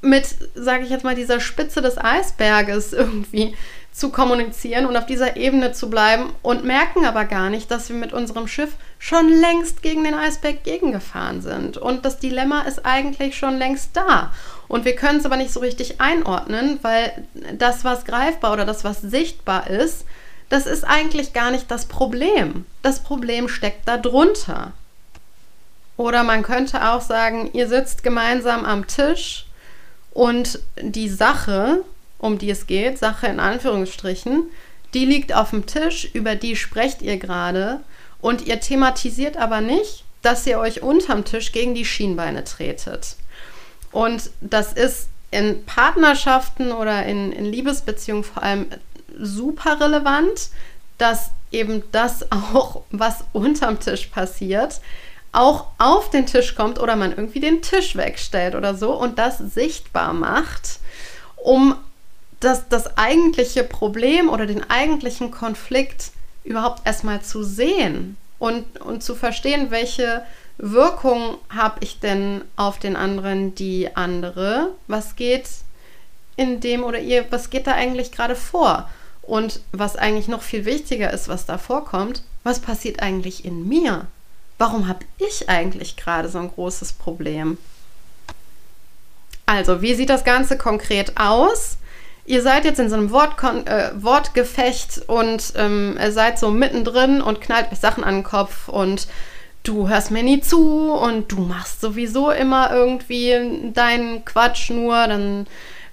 mit, 0.01 0.27
sage 0.56 0.84
ich 0.84 0.89
jetzt 0.89 1.04
mal, 1.04 1.16
dieser 1.16 1.39
Spitze 1.39 1.82
des 1.82 1.98
Eisberges 1.98 2.94
irgendwie 2.94 3.56
zu 3.98 4.12
kommunizieren 4.12 4.86
und 4.86 4.96
auf 4.96 5.08
dieser 5.08 5.38
Ebene 5.38 5.72
zu 5.72 5.89
bleiben 5.89 6.36
und 6.44 6.63
merken 6.63 7.04
aber 7.06 7.25
gar 7.25 7.50
nicht, 7.50 7.72
dass 7.72 7.89
wir 7.89 7.96
mit 7.96 8.13
unserem 8.13 8.48
Schiff 8.48 8.74
schon 9.00 9.27
längst 9.27 9.82
gegen 9.82 10.04
den 10.04 10.13
Eisberg 10.13 10.63
gegengefahren 10.63 11.42
sind. 11.42 11.77
Und 11.77 12.06
das 12.06 12.20
Dilemma 12.20 12.62
ist 12.62 12.86
eigentlich 12.86 13.36
schon 13.36 13.58
längst 13.58 13.98
da. 13.98 14.32
Und 14.68 14.86
wir 14.86 14.96
können 14.96 15.18
es 15.18 15.25
aber 15.25 15.38
nicht 15.38 15.51
so 15.51 15.62
richtig 15.62 16.00
einordnen, 16.00 16.77
weil 16.84 17.25
das, 17.58 17.84
was 17.86 18.06
greifbar 18.06 18.54
oder 18.54 18.66
das, 18.66 18.84
was 18.84 19.01
sichtbar 19.01 19.68
ist, 19.68 20.06
das 20.50 20.68
ist 20.68 20.84
eigentlich 20.84 21.34
gar 21.34 21.50
nicht 21.50 21.72
das 21.72 21.88
Problem. 21.88 22.66
Das 22.84 23.00
Problem 23.01 23.50
steckt 23.50 23.88
da 23.88 23.98
drunter. 23.98 24.74
Oder 25.98 26.24
man 26.24 26.44
könnte 26.44 26.88
auch 26.89 27.01
sagen, 27.01 27.50
ihr 27.54 27.68
sitzt 27.68 28.04
gemeinsam 28.04 28.63
am 28.63 28.86
Tisch 28.86 29.47
und 30.18 30.58
die 30.82 31.10
Sache, 31.10 31.84
um 32.18 32.40
die 32.40 32.50
es 32.50 32.66
geht, 32.66 32.98
Sache 32.98 33.28
in 33.28 33.40
Anführungsstrichen, 33.40 34.46
die 34.96 35.06
liegt 35.06 35.32
auf 35.32 35.52
dem 35.52 35.68
Tisch, 35.68 36.10
über 36.12 36.34
die 36.34 36.56
sprecht 36.56 37.04
ihr 37.04 37.18
gerade 37.18 37.82
und 38.20 38.48
ihr 38.48 38.60
thematisiert 38.60 39.38
aber 39.38 39.62
nicht, 39.62 40.06
dass 40.24 40.48
ihr 40.48 40.58
euch 40.58 40.82
unterm 40.82 41.24
Tisch 41.24 41.52
gegen 41.52 41.76
die 41.76 41.86
Schienbeine 41.86 42.44
tretet. 42.44 43.16
Und 43.92 44.32
das 44.42 44.74
ist 44.74 45.10
in 45.30 45.64
Partnerschaften 45.66 46.72
oder 46.72 47.06
in, 47.06 47.32
in 47.32 47.46
Liebesbeziehungen 47.46 48.24
vor 48.24 48.42
allem 48.42 48.66
super 49.20 49.80
relevant, 49.80 50.50
dass 50.98 51.30
eben 51.52 51.84
das 51.92 52.32
auch, 52.32 52.82
was 52.90 53.24
unterm 53.34 53.80
Tisch 53.80 54.08
passiert, 54.08 54.82
auch 55.38 55.67
auf 55.77 56.10
den 56.10 56.25
Tisch 56.25 56.56
kommt 56.56 56.79
oder 56.79 56.96
man 56.96 57.12
irgendwie 57.12 57.39
den 57.39 57.62
Tisch 57.62 57.96
wegstellt 57.96 58.56
oder 58.56 58.74
so 58.74 58.94
und 58.94 59.20
das 59.20 59.38
sichtbar 59.38 60.12
macht, 60.13 60.79
um 61.36 61.75
das, 62.39 62.67
das 62.70 62.98
eigentliche 62.98 63.63
Problem 63.63 64.29
oder 64.29 64.48
den 64.48 64.67
eigentlichen 64.67 65.29
Konflikt 65.29 66.10
überhaupt 66.44 66.82
erstmal 66.86 67.22
zu 67.22 67.44
sehen 67.44 68.17
und, 68.39 68.82
und 68.82 69.03
zu 69.03 69.13
verstehen, 69.13 69.70
welche 69.70 70.24
Wirkung 70.58 71.38
habe 71.50 71.77
ich 71.82 72.00
denn 72.00 72.41
auf 72.56 72.79
den 72.79 72.96
anderen, 72.96 73.53
die 73.53 73.96
andere, 73.96 74.72
was 74.88 75.15
geht 75.15 75.48
in 76.36 76.62
dem 76.62 76.84
oder 76.84 77.00
ihr, 77.00 77.25
was 77.29 77.51
geht 77.51 77.67
da 77.67 77.74
eigentlich 77.74 78.12
gerade 78.12 78.36
vor? 78.36 78.89
Und 79.22 79.60
was 79.72 79.98
eigentlich 79.98 80.29
noch 80.29 80.41
viel 80.41 80.65
wichtiger 80.65 81.12
ist, 81.12 81.27
was 81.27 81.46
da 81.46 81.58
vorkommt, 81.58 82.24
was 82.44 82.60
passiert 82.60 83.01
eigentlich 83.01 83.44
in 83.44 83.67
mir? 83.67 84.08
Warum 84.58 84.88
habe 84.88 85.06
ich 85.18 85.50
eigentlich 85.50 85.96
gerade 85.98 86.30
so 86.30 86.40
ein 86.40 86.52
großes 86.52 86.94
Problem? 86.94 87.58
Also, 89.46 89.82
wie 89.82 89.96
sieht 89.96 90.10
das 90.10 90.24
Ganze 90.24 90.58
konkret 90.58 91.14
aus? 91.18 91.78
Ihr 92.26 92.42
seid 92.42 92.66
jetzt 92.66 92.80
in 92.80 92.90
so 92.90 92.96
einem 92.96 93.12
Wortkon 93.12 93.66
äh, 93.66 93.92
Wortgefecht 93.96 95.04
und 95.08 95.54
ähm, 95.56 95.98
seid 96.10 96.38
so 96.38 96.52
mittendrin 96.52 97.22
und 97.22 97.40
knallt 97.40 97.72
euch 97.72 97.80
Sachen 97.80 98.04
an 98.04 98.16
den 98.16 98.24
Kopf 98.24 98.68
und 98.68 99.08
du 99.64 99.88
hörst 99.88 100.12
mir 100.12 100.24
nie 100.24 100.42
zu 100.42 100.92
und 100.92 101.32
du 101.32 101.38
machst 101.40 101.80
sowieso 101.80 102.32
immer 102.32 102.72
irgendwie 102.72 103.72
deinen 103.74 104.26
Quatsch 104.26 104.70
nur, 104.70 105.08
dann 105.08 105.48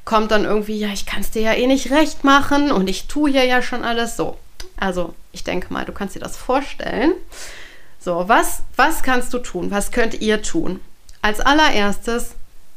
kommt 0.05 0.33
dann 0.33 0.45
irgendwie, 0.45 0.79
ja, 0.79 0.89
ich 0.89 1.07
kann 1.07 1.21
es 1.21 1.31
dir 1.31 1.43
ja 1.43 1.53
eh 1.53 1.67
nicht 1.67 1.91
recht 1.91 2.25
machen 2.25 2.73
und 2.73 2.91
ich 2.91 3.07
tue 3.07 3.31
hier 3.31 3.45
ja 3.45 3.63
schon 3.63 3.85
alles 3.85 4.17
so. 4.17 4.37
Also, 4.77 5.15
ich 5.31 5.45
denke 5.45 5.73
mal, 5.73 5.85
du 5.85 5.93
kannst 5.93 6.17
dir 6.17 6.21
das 6.21 6.37
vorstellen. 6.37 7.13
So, 8.05 8.29
was, 8.29 8.63
was 8.77 9.03
kannst 9.03 9.33
du 9.33 9.39
tun? 9.39 9.71
Was 9.71 9.91
könnt 9.91 10.21
ihr 10.21 10.43
tun? 10.43 10.81
Als 11.23 11.41
allererstes 11.41 12.33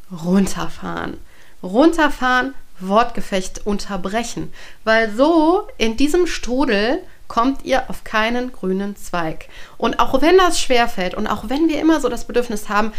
runterfahren. 0.09 1.17
Runterfahren, 1.61 2.53
Wortgefecht 2.79 3.67
unterbrechen. 3.67 4.53
Weil 4.85 5.11
so 5.13 5.67
in 5.77 5.97
diesem 5.97 6.27
Strudel 6.27 6.99
kommt 7.27 7.65
ihr 7.65 7.89
auf 7.89 8.05
keinen 8.05 8.53
grünen 8.53 8.95
Zweig. 8.95 9.49
Und 9.77 9.99
auch 9.99 10.21
wenn 10.21 10.37
das 10.37 10.61
schwerfällt 10.61 11.13
und 11.13 11.27
auch 11.27 11.49
wenn 11.49 11.67
wir 11.67 11.81
immer 11.81 11.99
so 11.99 12.07
das 12.07 12.23
Bedürfnis 12.23 12.69
haben, 12.69 12.93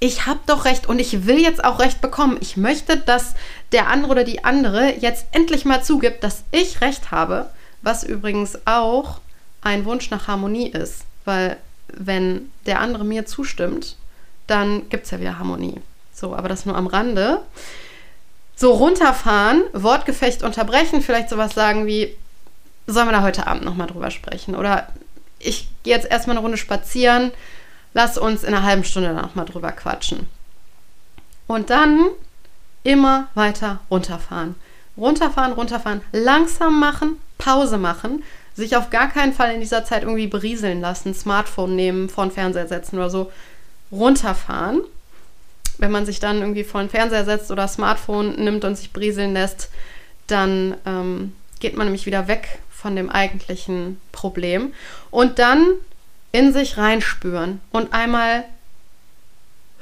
ich 0.00 0.24
habe 0.24 0.40
doch 0.46 0.64
recht 0.64 0.86
und 0.86 0.98
ich 0.98 1.26
will 1.26 1.38
jetzt 1.38 1.62
auch 1.62 1.80
recht 1.80 2.00
bekommen. 2.00 2.38
Ich 2.40 2.56
möchte, 2.56 2.96
dass 2.96 3.34
der 3.72 3.88
andere 3.88 4.12
oder 4.12 4.24
die 4.24 4.42
andere 4.42 4.94
jetzt 5.00 5.26
endlich 5.32 5.66
mal 5.66 5.84
zugibt, 5.84 6.24
dass 6.24 6.44
ich 6.50 6.80
recht 6.80 7.10
habe, 7.10 7.50
was 7.82 8.04
übrigens 8.04 8.58
auch 8.64 9.20
ein 9.60 9.84
Wunsch 9.84 10.08
nach 10.08 10.28
Harmonie 10.28 10.70
ist, 10.70 11.02
weil 11.26 11.58
wenn 11.98 12.50
der 12.66 12.80
andere 12.80 13.04
mir 13.04 13.26
zustimmt, 13.26 13.96
dann 14.46 14.88
gibt 14.88 15.04
es 15.04 15.10
ja 15.10 15.20
wieder 15.20 15.38
Harmonie. 15.38 15.80
So, 16.12 16.34
aber 16.34 16.48
das 16.48 16.66
nur 16.66 16.76
am 16.76 16.86
Rande. 16.86 17.40
So, 18.56 18.72
runterfahren, 18.72 19.62
Wortgefecht 19.72 20.42
unterbrechen, 20.42 21.02
vielleicht 21.02 21.28
sowas 21.28 21.54
sagen 21.54 21.86
wie, 21.86 22.16
sollen 22.86 23.08
wir 23.08 23.12
da 23.12 23.22
heute 23.22 23.46
Abend 23.46 23.64
nochmal 23.64 23.86
drüber 23.86 24.10
sprechen? 24.10 24.54
Oder 24.54 24.88
ich 25.38 25.68
gehe 25.82 25.94
jetzt 25.94 26.10
erstmal 26.10 26.36
eine 26.36 26.42
Runde 26.42 26.56
spazieren, 26.56 27.32
lass 27.94 28.18
uns 28.18 28.44
in 28.44 28.54
einer 28.54 28.64
halben 28.64 28.84
Stunde 28.84 29.12
nochmal 29.12 29.46
drüber 29.46 29.72
quatschen. 29.72 30.28
Und 31.46 31.70
dann 31.70 32.06
immer 32.84 33.28
weiter 33.34 33.80
runterfahren. 33.90 34.54
Runterfahren, 34.96 35.52
runterfahren, 35.52 36.02
langsam 36.12 36.78
machen, 36.78 37.20
Pause 37.38 37.78
machen, 37.78 38.22
sich 38.54 38.76
auf 38.76 38.90
gar 38.90 39.08
keinen 39.08 39.32
Fall 39.32 39.52
in 39.52 39.60
dieser 39.60 39.84
Zeit 39.84 40.02
irgendwie 40.02 40.26
berieseln 40.26 40.80
lassen, 40.80 41.14
Smartphone 41.14 41.74
nehmen, 41.74 42.08
vor 42.08 42.26
den 42.26 42.32
Fernseher 42.32 42.68
setzen 42.68 42.96
oder 42.96 43.10
so, 43.10 43.32
runterfahren. 43.90 44.82
Wenn 45.78 45.90
man 45.90 46.06
sich 46.06 46.20
dann 46.20 46.40
irgendwie 46.40 46.64
vor 46.64 46.80
den 46.80 46.90
Fernseher 46.90 47.24
setzt 47.24 47.50
oder 47.50 47.66
Smartphone 47.66 48.36
nimmt 48.36 48.64
und 48.64 48.76
sich 48.76 48.92
berieseln 48.92 49.32
lässt, 49.32 49.70
dann 50.28 50.76
ähm, 50.86 51.32
geht 51.58 51.76
man 51.76 51.86
nämlich 51.86 52.06
wieder 52.06 52.28
weg 52.28 52.60
von 52.70 52.94
dem 52.94 53.10
eigentlichen 53.10 54.00
Problem. 54.12 54.72
Und 55.10 55.38
dann 55.38 55.66
in 56.32 56.52
sich 56.52 56.76
reinspüren 56.76 57.60
und 57.70 57.92
einmal 57.92 58.44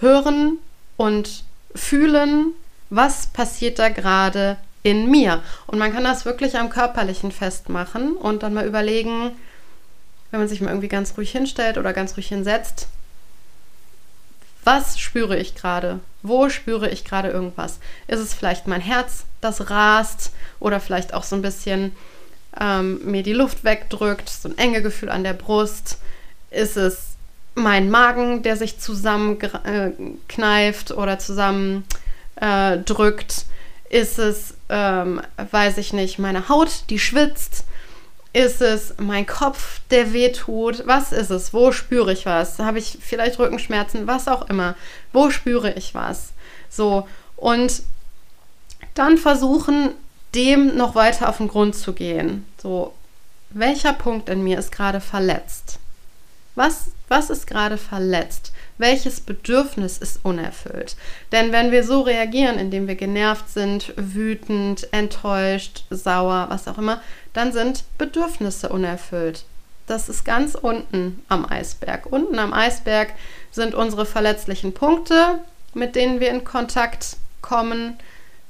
hören, 0.01 0.59
und 1.03 1.43
fühlen, 1.75 2.53
was 2.91 3.27
passiert 3.27 3.79
da 3.79 3.89
gerade 3.89 4.57
in 4.83 5.11
mir. 5.11 5.43
Und 5.67 5.79
man 5.79 5.93
kann 5.93 6.05
das 6.05 6.25
wirklich 6.25 6.59
am 6.59 6.71
körperlichen 6.71 7.33
festmachen 7.33 8.17
und 8.17 8.43
dann 8.43 8.55
mal 8.55 8.67
überlegen, 8.67 9.33
wenn 10.31 10.41
man 10.41 10.49
sich 10.49 10.61
mal 10.61 10.71
irgendwie 10.71 10.89
ganz 10.89 11.17
ruhig 11.17 11.31
hinstellt 11.31 11.79
oder 11.79 11.93
ganz 11.93 12.17
ruhig 12.17 12.29
hinsetzt, 12.29 12.89
was 14.65 14.99
spüre 14.99 15.39
ich 15.39 15.55
gerade? 15.55 16.01
Wo 16.23 16.49
spüre 16.49 16.89
ich 16.89 17.05
gerade 17.05 17.29
irgendwas? 17.29 17.79
Ist 18.07 18.21
es 18.21 18.33
vielleicht 18.33 18.67
mein 18.67 18.81
Herz, 18.81 19.25
das 19.41 19.71
rast 19.71 20.33
oder 20.61 20.81
vielleicht 20.81 21.15
auch 21.15 21.25
so 21.25 21.37
ein 21.37 21.43
bisschen 21.43 21.95
ähm, 22.59 23.01
mir 23.05 23.23
die 23.23 23.33
Luft 23.33 23.65
wegdrückt, 23.65 24.29
so 24.29 24.49
ein 24.49 24.59
enge 24.59 24.83
Gefühl 24.83 25.11
an 25.11 25.25
der 25.25 25.33
Brust? 25.33 25.99
Ist 26.51 26.77
es 26.77 27.17
mein 27.55 27.91
Magen, 27.91 28.43
der 28.43 28.57
sich 28.57 28.79
zusammenkneift 28.79 30.91
äh, 30.91 30.95
oder 30.95 31.19
zusammendrückt? 31.19 31.87
Äh, 32.37 33.52
ist 33.93 34.19
es, 34.19 34.55
ähm, 34.71 35.21
weiß 35.37 35.77
ich 35.77 35.93
nicht, 35.93 36.19
meine 36.19 36.49
Haut, 36.49 36.85
die 36.89 36.99
schwitzt? 36.99 37.65
Ist 38.33 38.63
es 38.63 38.95
mein 38.97 39.27
Kopf, 39.27 39.81
der 39.91 40.15
wehtut? 40.15 40.87
Was 40.87 41.13
ist 41.13 41.31
es? 41.31 41.53
Wo 41.53 41.73
spüre 41.73 42.11
ich 42.15 42.25
was? 42.25 42.59
Habe 42.59 42.79
ich 42.79 42.97
vielleicht 43.03 43.39
Rückenschmerzen? 43.39 44.07
Was 44.07 44.29
auch 44.29 44.49
immer. 44.49 44.75
Wo 45.13 45.29
spüre 45.29 45.75
ich 45.75 45.95
was? 45.95 46.33
So, 46.71 47.07
und 47.37 47.83
dann 48.95 49.19
versuchen, 49.19 49.91
dem 50.35 50.75
noch 50.75 50.95
weiter 50.95 51.29
auf 51.29 51.37
den 51.37 51.49
Grund 51.49 51.77
zu 51.77 51.93
gehen. 51.93 52.47
So, 52.63 52.95
welcher 53.51 53.93
Punkt 53.93 54.31
in 54.31 54.43
mir 54.43 54.59
ist 54.59 54.73
gerade 54.73 55.03
verletzt? 55.03 55.79
Was, 56.55 56.93
was 57.09 57.29
ist 57.29 57.47
gerade 57.47 57.77
verletzt? 57.77 58.53
Welches 58.83 59.21
Bedürfnis 59.21 59.97
ist 59.97 60.19
unerfüllt? 60.25 60.97
Denn 61.31 61.53
wenn 61.53 61.71
wir 61.71 61.85
so 61.85 62.01
reagieren, 62.01 62.59
indem 62.59 62.89
wir 62.89 62.97
genervt 62.97 63.49
sind, 63.49 63.95
wütend, 63.97 64.93
enttäuscht, 64.93 65.85
sauer, 65.89 66.47
was 66.49 66.67
auch 66.67 66.79
immer, 66.79 67.01
dann 67.33 67.53
sind 67.53 67.85
Bedürfnisse 67.97 68.71
unerfüllt. 68.71 69.45
Das 69.87 70.09
ist 70.09 70.25
ganz 70.25 70.57
unten 70.57 71.23
am 71.29 71.49
Eisberg. 71.49 72.07
Unten 72.11 72.41
am 72.41 72.53
Eisberg 72.53 73.13
sind 73.53 73.77
unsere 73.77 74.05
verletzlichen 74.05 74.75
Punkte, 74.75 75.39
mit 75.75 75.95
denen 75.95 76.19
wir 76.19 76.31
in 76.31 76.43
Kontakt 76.43 77.19
kommen 77.41 77.99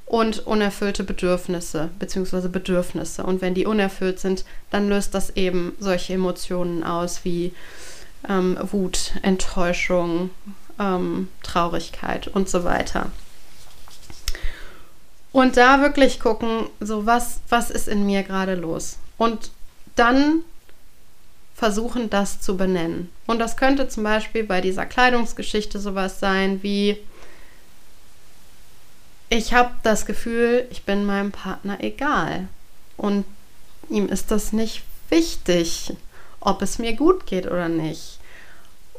und 0.07 0.47
unerfüllte 0.47 1.03
Bedürfnisse 1.03 1.91
bzw. 1.99 2.47
Bedürfnisse. 2.47 3.21
Und 3.21 3.43
wenn 3.43 3.53
die 3.53 3.67
unerfüllt 3.67 4.19
sind, 4.19 4.45
dann 4.71 4.89
löst 4.89 5.13
das 5.13 5.35
eben 5.35 5.75
solche 5.77 6.13
Emotionen 6.13 6.83
aus 6.83 7.23
wie 7.23 7.53
ähm, 8.27 8.57
Wut, 8.61 9.13
Enttäuschung, 9.21 10.29
ähm, 10.79 11.29
Traurigkeit 11.43 12.27
und 12.27 12.49
so 12.49 12.63
weiter. 12.63 13.11
Und 15.31 15.57
da 15.57 15.81
wirklich 15.81 16.19
gucken, 16.19 16.67
so 16.79 17.05
was, 17.05 17.41
was 17.49 17.71
ist 17.71 17.87
in 17.87 18.05
mir 18.05 18.23
gerade 18.23 18.55
los? 18.55 18.97
Und 19.17 19.51
dann 19.95 20.43
versuchen, 21.55 22.09
das 22.09 22.39
zu 22.41 22.57
benennen. 22.57 23.09
Und 23.25 23.39
das 23.39 23.57
könnte 23.57 23.87
zum 23.87 24.03
Beispiel 24.03 24.43
bei 24.43 24.61
dieser 24.61 24.85
Kleidungsgeschichte 24.85 25.79
sowas 25.79 26.19
sein 26.19 26.61
wie, 26.61 26.97
ich 29.29 29.53
habe 29.53 29.71
das 29.81 30.05
Gefühl, 30.05 30.67
ich 30.69 30.83
bin 30.83 31.05
meinem 31.05 31.31
Partner 31.31 31.77
egal. 31.81 32.47
Und 32.97 33.25
ihm 33.89 34.07
ist 34.09 34.29
das 34.29 34.53
nicht 34.53 34.83
wichtig, 35.09 35.93
ob 36.45 36.61
es 36.61 36.79
mir 36.79 36.93
gut 36.93 37.25
geht 37.25 37.47
oder 37.47 37.69
nicht. 37.69 38.19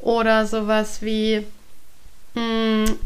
Oder 0.01 0.47
sowas 0.47 1.03
wie, 1.03 1.47
hm, 2.35 2.99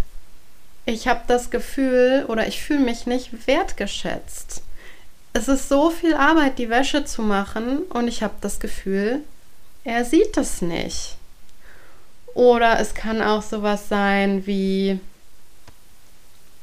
ich 0.86 1.06
habe 1.06 1.20
das 1.26 1.50
Gefühl 1.50 2.24
oder 2.28 2.46
ich 2.46 2.62
fühle 2.62 2.80
mich 2.80 3.06
nicht 3.06 3.46
wertgeschätzt. 3.46 4.62
Es 5.32 5.48
ist 5.48 5.68
so 5.68 5.90
viel 5.90 6.14
Arbeit, 6.14 6.58
die 6.58 6.70
Wäsche 6.70 7.04
zu 7.04 7.22
machen 7.22 7.82
und 7.90 8.08
ich 8.08 8.22
habe 8.22 8.34
das 8.40 8.60
Gefühl, 8.60 9.20
er 9.84 10.04
sieht 10.04 10.36
das 10.36 10.62
nicht. 10.62 11.16
Oder 12.34 12.78
es 12.80 12.94
kann 12.94 13.20
auch 13.20 13.42
sowas 13.42 13.88
sein 13.88 14.46
wie, 14.46 15.00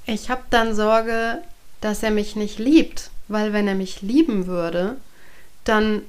ich 0.06 0.30
habe 0.30 0.44
dann 0.50 0.76
Sorge, 0.76 1.42
dass 1.82 2.04
er 2.04 2.12
mich 2.12 2.36
nicht 2.36 2.60
liebt, 2.60 3.12
weil 3.28 3.54
wenn 3.54 3.68
er 3.68 3.76
mich 3.76 4.02
lieben 4.02 4.48
würde, 4.48 4.96
dann 5.64 6.02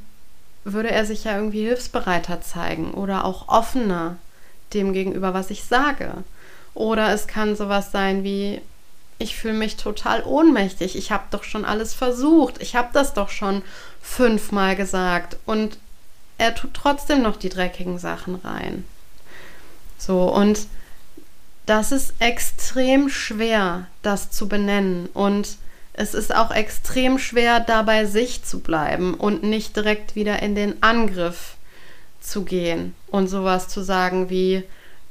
würde 0.72 0.90
er 0.90 1.07
sich 1.07 1.24
ja 1.24 1.37
irgendwie 1.37 1.64
hilfsbereiter 1.64 2.40
zeigen 2.40 2.92
oder 2.92 3.24
auch 3.24 3.48
offener 3.48 4.16
dem 4.74 4.92
gegenüber, 4.92 5.33
was 5.33 5.50
ich 5.50 5.62
sage. 5.64 6.24
Oder 6.74 7.12
es 7.14 7.29
kann 7.29 7.55
sowas 7.55 7.92
sein 7.92 8.24
wie, 8.24 8.61
ich 9.18 9.37
fühle 9.37 9.55
mich 9.55 9.76
total 9.76 10.24
ohnmächtig, 10.24 10.96
ich 10.96 11.12
habe 11.12 11.24
doch 11.31 11.44
schon 11.44 11.64
alles 11.64 11.94
versucht, 11.94 12.61
ich 12.61 12.74
habe 12.74 12.88
das 12.92 13.14
doch 13.14 13.31
schon 13.31 13.62
fünfmal 14.02 14.74
gesagt 14.74 15.37
und 15.46 15.79
er 16.37 16.55
tut 16.55 16.74
trotzdem 16.74 17.22
noch 17.22 17.37
die 17.37 17.48
dreckigen 17.48 17.98
Sachen 17.98 18.35
rein. 18.35 18.85
So, 19.98 20.24
und 20.24 20.66
das 21.64 21.92
ist 21.92 22.14
extrem 22.18 23.09
schwer, 23.09 23.87
das 24.02 24.33
zu 24.33 24.48
benennen 24.48 25.09
und 25.14 25.57
es 25.96 26.12
ist 26.12 26.35
auch 26.35 26.50
extrem 26.50 27.18
schwer, 27.18 27.59
dabei 27.59 28.04
sich 28.04 28.44
zu 28.44 28.61
bleiben 28.61 29.14
und 29.14 29.42
nicht 29.42 29.76
direkt 29.76 30.14
wieder 30.14 30.42
in 30.42 30.54
den 30.54 30.82
Angriff 30.82 31.54
zu 32.20 32.44
gehen 32.44 32.94
und 33.09 33.28
sowas 33.28 33.68
zu 33.68 33.80
sagen 33.82 34.28
wie, 34.28 34.62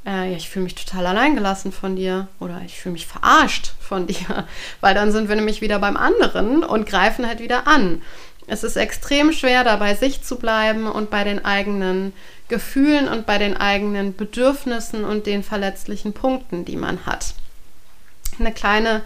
äh, 0.05 0.31
ja, 0.31 0.37
ich 0.37 0.49
fühle 0.49 0.65
mich 0.65 0.75
total 0.75 1.07
alleingelassen 1.07 1.71
von 1.71 1.95
dir 1.95 2.27
oder 2.39 2.61
ich 2.63 2.79
fühle 2.79 2.93
mich 2.93 3.07
verarscht 3.07 3.71
von 3.79 4.05
dir, 4.07 4.47
weil 4.79 4.93
dann 4.93 5.11
sind 5.11 5.27
wir 5.27 5.35
nämlich 5.35 5.61
wieder 5.61 5.79
beim 5.79 5.97
anderen 5.97 6.63
und 6.63 6.87
greifen 6.87 7.27
halt 7.27 7.39
wieder 7.39 7.67
an. 7.67 8.03
Es 8.47 8.63
ist 8.63 8.75
extrem 8.75 9.31
schwer, 9.31 9.63
dabei 9.63 9.95
sich 9.95 10.21
zu 10.21 10.35
bleiben 10.35 10.85
und 10.85 11.09
bei 11.09 11.23
den 11.23 11.43
eigenen 11.43 12.13
Gefühlen 12.47 13.07
und 13.07 13.25
bei 13.25 13.39
den 13.39 13.57
eigenen 13.57 14.15
Bedürfnissen 14.15 15.03
und 15.03 15.25
den 15.25 15.41
verletzlichen 15.41 16.13
Punkten, 16.13 16.63
die 16.63 16.75
man 16.75 17.07
hat. 17.07 17.33
Eine 18.37 18.51
kleine 18.51 19.01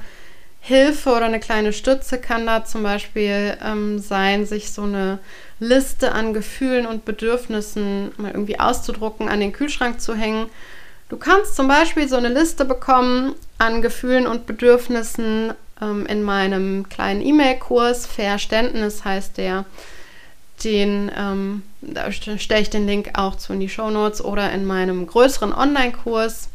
Hilfe 0.70 1.10
oder 1.10 1.26
eine 1.26 1.40
kleine 1.40 1.74
Stütze 1.74 2.20
kann 2.20 2.46
da 2.46 2.64
zum 2.64 2.84
Beispiel 2.84 3.58
ähm, 3.66 3.98
sein, 3.98 4.46
sich 4.46 4.72
so 4.72 4.84
eine 4.84 5.18
Liste 5.60 6.12
an 6.12 6.32
Gefühlen 6.32 6.86
und 6.86 7.06
Bedürfnissen 7.06 8.12
mal 8.18 8.32
irgendwie 8.32 8.60
auszudrucken, 8.60 9.28
an 9.30 9.40
den 9.40 9.52
Kühlschrank 9.52 10.00
zu 10.00 10.14
hängen. 10.14 10.46
Du 11.10 11.18
kannst 11.18 11.56
zum 11.56 11.68
Beispiel 11.68 12.08
so 12.08 12.18
eine 12.18 12.30
Liste 12.30 12.66
bekommen 12.66 13.34
an 13.58 13.82
Gefühlen 13.82 14.28
und 14.28 14.46
Bedürfnissen 14.46 15.56
ähm, 15.82 16.06
in 16.06 16.22
meinem 16.22 16.88
kleinen 16.88 17.22
E-Mail-Kurs. 17.22 18.06
Verständnis 18.06 19.04
heißt 19.04 19.38
der. 19.38 19.66
Den, 20.64 21.10
ähm, 21.18 21.64
da 21.82 22.12
stelle 22.12 22.62
ich 22.62 22.70
den 22.70 22.86
Link 22.86 23.12
auch 23.14 23.38
zu 23.38 23.54
in 23.54 23.60
die 23.60 23.70
Show 23.70 23.90
Notes 23.90 24.24
oder 24.24 24.52
in 24.52 24.66
meinem 24.66 25.08
größeren 25.08 25.52
Online-Kurs 25.52 26.50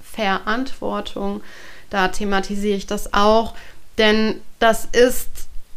Verantwortung 0.00 1.40
da 1.90 2.08
thematisiere 2.08 2.76
ich 2.76 2.86
das 2.86 3.14
auch, 3.14 3.54
denn 3.98 4.40
das 4.58 4.86
ist 4.86 5.28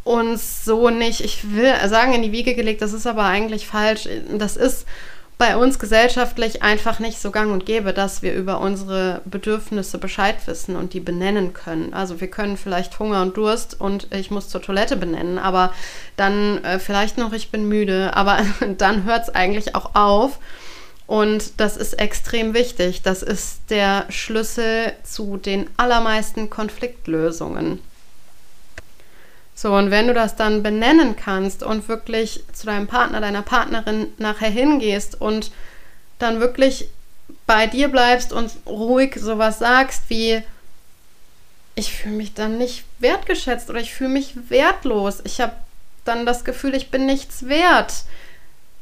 uns 0.04 0.64
so 0.64 0.90
nicht, 0.90 1.20
ich 1.20 1.52
will 1.52 1.74
sagen, 1.88 2.12
in 2.12 2.22
die 2.22 2.32
Wiege 2.32 2.54
gelegt, 2.54 2.82
das 2.82 2.92
ist 2.92 3.06
aber 3.06 3.24
eigentlich 3.24 3.66
falsch. 3.66 4.08
Das 4.36 4.56
ist 4.56 4.86
bei 5.38 5.56
uns 5.56 5.78
gesellschaftlich 5.78 6.62
einfach 6.62 7.00
nicht 7.00 7.20
so 7.20 7.32
gang 7.32 7.52
und 7.52 7.66
gäbe, 7.66 7.92
dass 7.92 8.22
wir 8.22 8.32
über 8.32 8.60
unsere 8.60 9.22
Bedürfnisse 9.24 9.98
Bescheid 9.98 10.36
wissen 10.46 10.76
und 10.76 10.92
die 10.92 11.00
benennen 11.00 11.52
können. 11.52 11.94
Also 11.94 12.20
wir 12.20 12.28
können 12.28 12.56
vielleicht 12.56 12.96
Hunger 12.98 13.22
und 13.22 13.36
Durst 13.36 13.80
und 13.80 14.06
ich 14.14 14.30
muss 14.30 14.48
zur 14.48 14.62
Toilette 14.62 14.96
benennen, 14.96 15.38
aber 15.38 15.72
dann 16.16 16.62
äh, 16.62 16.78
vielleicht 16.78 17.18
noch, 17.18 17.32
ich 17.32 17.50
bin 17.50 17.68
müde, 17.68 18.14
aber 18.14 18.40
dann 18.78 19.04
hört 19.04 19.24
es 19.24 19.34
eigentlich 19.34 19.74
auch 19.74 19.94
auf. 19.94 20.38
Und 21.12 21.60
das 21.60 21.76
ist 21.76 21.98
extrem 21.98 22.54
wichtig. 22.54 23.02
Das 23.02 23.22
ist 23.22 23.68
der 23.68 24.06
Schlüssel 24.08 24.94
zu 25.02 25.36
den 25.36 25.68
allermeisten 25.76 26.48
Konfliktlösungen. 26.48 27.80
So, 29.54 29.74
und 29.74 29.90
wenn 29.90 30.06
du 30.06 30.14
das 30.14 30.36
dann 30.36 30.62
benennen 30.62 31.14
kannst 31.14 31.62
und 31.62 31.86
wirklich 31.86 32.42
zu 32.54 32.64
deinem 32.64 32.86
Partner, 32.86 33.20
deiner 33.20 33.42
Partnerin 33.42 34.06
nachher 34.16 34.48
hingehst 34.48 35.20
und 35.20 35.52
dann 36.18 36.40
wirklich 36.40 36.88
bei 37.46 37.66
dir 37.66 37.88
bleibst 37.88 38.32
und 38.32 38.50
ruhig 38.64 39.16
sowas 39.16 39.58
sagst 39.58 40.04
wie, 40.08 40.42
ich 41.74 41.92
fühle 41.92 42.16
mich 42.16 42.32
dann 42.32 42.56
nicht 42.56 42.84
wertgeschätzt 43.00 43.68
oder 43.68 43.80
ich 43.80 43.92
fühle 43.92 44.08
mich 44.08 44.32
wertlos. 44.48 45.20
Ich 45.24 45.42
habe 45.42 45.52
dann 46.06 46.24
das 46.24 46.46
Gefühl, 46.46 46.74
ich 46.74 46.90
bin 46.90 47.04
nichts 47.04 47.48
wert, 47.48 48.04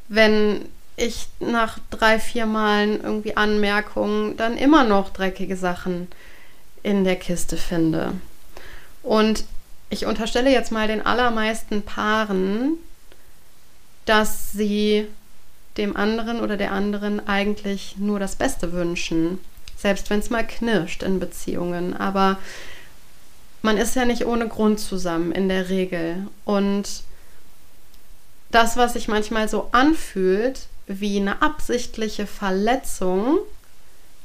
wenn 0.07 0.69
ich 1.01 1.29
nach 1.41 1.79
drei, 1.91 2.19
vier 2.19 2.47
Malen 2.47 3.01
irgendwie 3.01 3.37
Anmerkungen 3.37 4.37
dann 4.37 4.57
immer 4.57 4.85
noch 4.85 5.11
dreckige 5.11 5.57
Sachen 5.57 6.09
in 6.83 7.05
der 7.05 7.17
Kiste 7.17 7.57
finde. 7.57 8.13
Und 9.03 9.45
ich 9.89 10.07
unterstelle 10.07 10.51
jetzt 10.51 10.71
mal 10.71 10.89
den 10.89 11.05
allermeisten 11.05 11.83
Paaren, 11.83 12.75
dass 14.05 14.53
sie 14.53 15.07
dem 15.77 15.97
anderen 15.97 16.41
oder 16.41 16.57
der 16.57 16.73
anderen 16.73 17.27
eigentlich 17.27 17.97
nur 17.97 18.21
das 18.21 18.37
Beste 18.37 18.73
wünschen. 18.73 19.39
Selbst 19.77 20.11
wenn 20.11 20.21
es 20.21 20.31
mal 20.31 20.47
knirscht 20.47 21.03
in 21.03 21.19
Beziehungen. 21.19 21.97
Aber 21.97 22.39
man 23.63 23.79
ist 23.79 23.97
ja 23.97 24.05
nicht 24.05 24.27
ohne 24.27 24.49
Grund 24.49 24.81
zusammen 24.81 25.33
in 25.33 25.49
der 25.49 25.71
Regel. 25.71 26.27
Und 26.45 27.05
das, 28.51 28.77
was 28.77 28.93
sich 28.93 29.09
manchmal 29.09 29.49
so 29.49 29.69
anfühlt 29.73 30.69
wie 30.99 31.19
eine 31.19 31.41
absichtliche 31.41 32.27
Verletzung, 32.27 33.39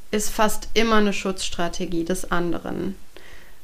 ist 0.10 0.30
fast 0.30 0.70
immer 0.74 0.96
eine 0.96 1.14
Schutzstrategie 1.14 2.06
des 2.06 2.32
anderen. 2.32 2.96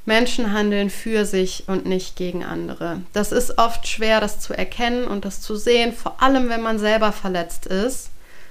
Menschen 0.06 0.52
handeln 0.54 0.90
für 0.90 1.26
sich 1.26 1.64
und 1.68 1.86
nicht 1.86 2.16
gegen 2.16 2.44
andere. 2.44 3.02
Das 3.14 3.32
ist 3.32 3.58
oft 3.58 3.88
schwer, 3.88 4.20
das 4.20 4.40
zu 4.40 4.54
erkennen 4.54 5.06
und 5.06 5.26
das 5.26 5.42
zu 5.42 5.56
sehen, 5.56 5.94
vor 5.94 6.22
allem 6.22 6.50
wenn 6.50 6.62
man 6.62 6.80
selber 6.80 7.12
verletzt 7.12 7.66
ist. 7.68 8.10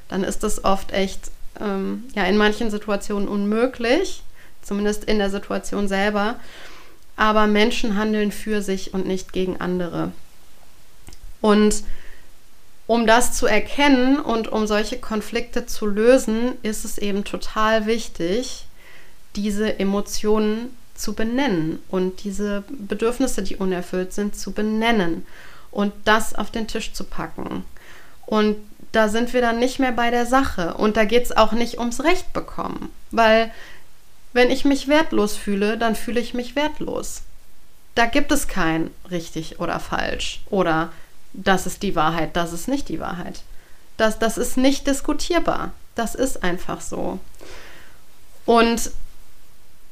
Dann 0.08 0.24
ist 0.24 0.42
das 0.42 0.64
oft 0.64 0.92
echt, 0.92 1.30
ähm, 1.60 2.04
ja, 2.14 2.24
in 2.24 2.36
manchen 2.36 2.70
Situationen 2.70 3.28
unmöglich, 3.28 4.22
zumindest 4.62 5.04
in 5.04 5.18
der 5.18 5.30
Situation 5.30 5.88
selber. 5.88 6.36
Aber 7.16 7.46
Menschen 7.46 7.96
handeln 7.96 8.32
für 8.32 8.62
sich 8.62 8.94
und 8.94 9.06
nicht 9.06 9.32
gegen 9.32 9.60
andere. 9.60 10.12
Und 11.40 11.82
um 12.90 13.06
das 13.06 13.34
zu 13.34 13.46
erkennen 13.46 14.18
und 14.18 14.48
um 14.48 14.66
solche 14.66 14.98
Konflikte 14.98 15.64
zu 15.64 15.86
lösen, 15.86 16.54
ist 16.64 16.84
es 16.84 16.98
eben 16.98 17.22
total 17.22 17.86
wichtig, 17.86 18.66
diese 19.36 19.78
Emotionen 19.78 20.76
zu 20.96 21.14
benennen 21.14 21.78
und 21.88 22.24
diese 22.24 22.64
Bedürfnisse, 22.68 23.44
die 23.44 23.54
unerfüllt 23.54 24.12
sind, 24.12 24.34
zu 24.34 24.50
benennen 24.50 25.24
und 25.70 25.92
das 26.04 26.34
auf 26.34 26.50
den 26.50 26.66
Tisch 26.66 26.92
zu 26.92 27.04
packen. 27.04 27.62
Und 28.26 28.56
da 28.90 29.08
sind 29.08 29.34
wir 29.34 29.40
dann 29.40 29.60
nicht 29.60 29.78
mehr 29.78 29.92
bei 29.92 30.10
der 30.10 30.26
Sache 30.26 30.74
und 30.74 30.96
da 30.96 31.04
geht 31.04 31.26
es 31.26 31.36
auch 31.36 31.52
nicht 31.52 31.78
ums 31.78 32.02
Recht 32.02 32.32
bekommen, 32.32 32.90
weil 33.12 33.52
wenn 34.32 34.50
ich 34.50 34.64
mich 34.64 34.88
wertlos 34.88 35.36
fühle, 35.36 35.78
dann 35.78 35.94
fühle 35.94 36.18
ich 36.18 36.34
mich 36.34 36.56
wertlos. 36.56 37.22
Da 37.94 38.06
gibt 38.06 38.32
es 38.32 38.48
kein 38.48 38.90
richtig 39.12 39.60
oder 39.60 39.78
falsch 39.78 40.40
oder 40.50 40.90
das 41.32 41.66
ist 41.66 41.82
die 41.82 41.94
Wahrheit, 41.94 42.36
das 42.36 42.52
ist 42.52 42.68
nicht 42.68 42.88
die 42.88 43.00
Wahrheit. 43.00 43.42
Das, 43.96 44.18
das 44.18 44.38
ist 44.38 44.56
nicht 44.56 44.86
diskutierbar. 44.86 45.72
Das 45.94 46.14
ist 46.14 46.42
einfach 46.42 46.80
so. 46.80 47.18
Und 48.46 48.90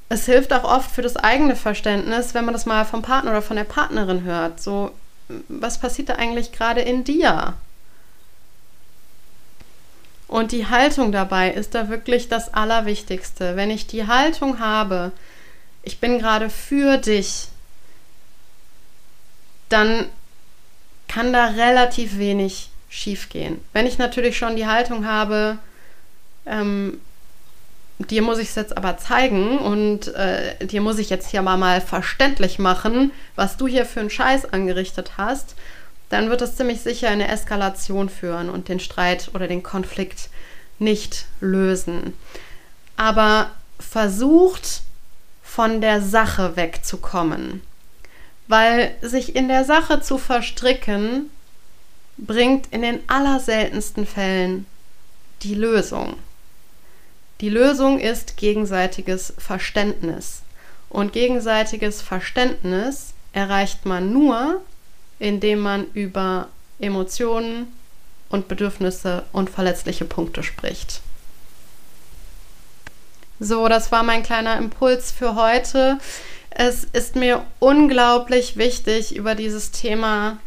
es 0.09 0.25
hilft 0.25 0.53
auch 0.53 0.65
oft 0.65 0.91
für 0.91 1.03
das 1.03 1.17
eigene 1.17 1.55
Verständnis, 1.55 2.33
wenn 2.33 2.45
man 2.45 2.55
das 2.55 2.67
mal 2.67 2.85
vom 2.85 3.03
Partner 3.03 3.33
oder 3.33 3.43
von 3.43 3.57
der 3.57 3.65
Partnerin 3.65 4.23
hört. 4.23 4.61
So, 4.61 4.93
was 5.49 5.79
passiert 5.79 6.09
da 6.09 6.15
eigentlich 6.15 6.53
gerade 6.53 6.81
in 6.81 7.05
dir? 7.05 7.55
Und 10.27 10.53
die 10.53 10.67
Haltung 10.67 11.13
dabei 11.13 11.51
ist 11.51 11.75
da 11.75 11.89
wirklich 11.89 12.29
das 12.29 12.53
Allerwichtigste. 12.53 13.57
Wenn 13.57 13.71
ich 13.71 13.87
die 13.87 14.07
Haltung 14.07 14.59
habe, 14.59 15.13
ich 15.83 16.01
bin 16.01 16.19
gerade 16.19 16.51
für 16.51 16.99
dich, 16.99 17.49
dann 19.69 20.07
kann 21.19 21.33
da 21.33 21.47
relativ 21.47 22.17
wenig 22.19 22.71
schiefgehen. 22.89 23.61
Wenn 23.73 23.89
ich 23.89 23.99
natürlich 23.99 24.39
schon 24.39 24.55
die 24.55 24.69
Haltung 24.69 25.05
habe, 25.05 25.59
ähm, 26.47 27.01
dir 27.99 28.23
muss 28.23 28.39
ich 28.39 28.51
es 28.51 28.55
jetzt 28.55 28.77
aber 28.77 28.99
zeigen 28.99 29.59
und 29.59 30.15
äh, 30.15 30.65
dir 30.65 30.81
muss 30.81 31.01
ich 31.01 31.11
jetzt 31.11 31.29
hier 31.29 31.43
mal, 31.43 31.57
mal 31.57 31.81
verständlich 31.81 32.61
machen, 32.61 33.11
was 33.35 33.57
du 33.57 33.67
hier 33.67 33.85
für 33.85 33.99
einen 33.99 34.11
Scheiß 34.11 34.53
angerichtet 34.53 35.19
hast, 35.19 35.57
dann 36.09 36.31
wird 36.31 36.41
das 36.41 36.55
ziemlich 36.55 36.83
sicher 36.83 37.09
eine 37.09 37.27
Eskalation 37.27 38.09
führen 38.09 38.49
und 38.49 38.69
den 38.69 38.79
Streit 38.79 39.31
oder 39.35 39.49
den 39.49 39.65
Konflikt 39.65 40.31
nicht 40.79 41.27
lösen. 41.41 42.15
Aber 42.97 43.51
versucht 43.81 44.83
von 45.43 45.81
der 45.81 46.01
Sache 46.01 46.55
wegzukommen 46.55 47.63
weil 48.49 48.95
sich 49.03 49.37
in 49.37 49.49
der 49.49 49.65
Sache 49.65 50.01
zu 50.01 50.19
verstricken, 50.19 51.31
bringt 52.17 52.67
in 52.73 52.83
den 52.83 53.01
allerseltensten 53.07 54.07
Fällen 54.07 54.67
die 55.43 55.55
Lösung. 55.55 56.17
Die 57.41 57.51
Lösung 57.51 58.01
ist 58.01 58.37
gegenseitiges 58.37 59.33
Verständnis. 59.39 60.43
Und 60.89 61.13
gegenseitiges 61.13 62.03
Verständnis 62.03 63.13
erreicht 63.33 63.85
man 63.85 64.13
nur, 64.13 64.63
indem 65.19 65.61
man 65.61 65.87
über 65.93 66.49
Emotionen 66.81 67.73
und 68.31 68.49
Bedürfnisse 68.49 69.25
und 69.33 69.51
verletzliche 69.51 70.05
Punkte 70.05 70.43
spricht. 70.43 71.01
So, 73.39 73.69
das 73.69 73.93
war 73.93 74.03
mein 74.03 74.23
kleiner 74.23 74.57
Impuls 74.57 75.13
für 75.13 75.37
heute. 75.37 75.99
Es 76.51 76.85
ist 76.85 77.17
mir 77.17 77.45
unglaublich 77.59 78.57
wichtig, 78.57 79.15
über 79.15 79.35
dieses 79.35 79.71
Thema 79.71 80.39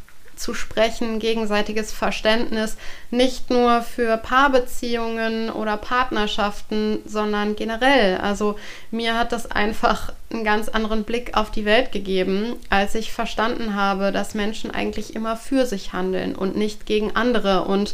zu 0.42 0.54
sprechen, 0.56 1.20
gegenseitiges 1.20 1.94
Verständnis, 1.94 2.76
nicht 3.12 3.52
nur 3.52 3.82
für 3.82 4.18
Paarbeziehungen 4.18 5.52
oder 5.52 5.78
Partnerschaften, 5.78 7.00
sondern 7.06 7.56
generell. 7.56 8.18
Also 8.18 8.58
mir 8.90 9.18
hat 9.18 9.32
das 9.32 9.52
einfach 9.52 10.14
einen 10.32 10.44
ganz 10.44 10.68
anderen 10.68 11.04
Blick 11.04 11.38
auf 11.38 11.52
die 11.52 11.66
Welt 11.66 11.92
gegeben, 11.92 12.56
als 12.70 12.96
ich 12.96 13.14
verstanden 13.14 13.76
habe, 13.76 14.12
dass 14.12 14.34
Menschen 14.34 14.72
eigentlich 14.72 15.16
immer 15.16 15.38
für 15.38 15.66
sich 15.68 15.94
handeln 15.94 16.36
und 16.36 16.56
nicht 16.56 16.88
gegen 16.88 17.16
andere. 17.16 17.66
Und 17.66 17.94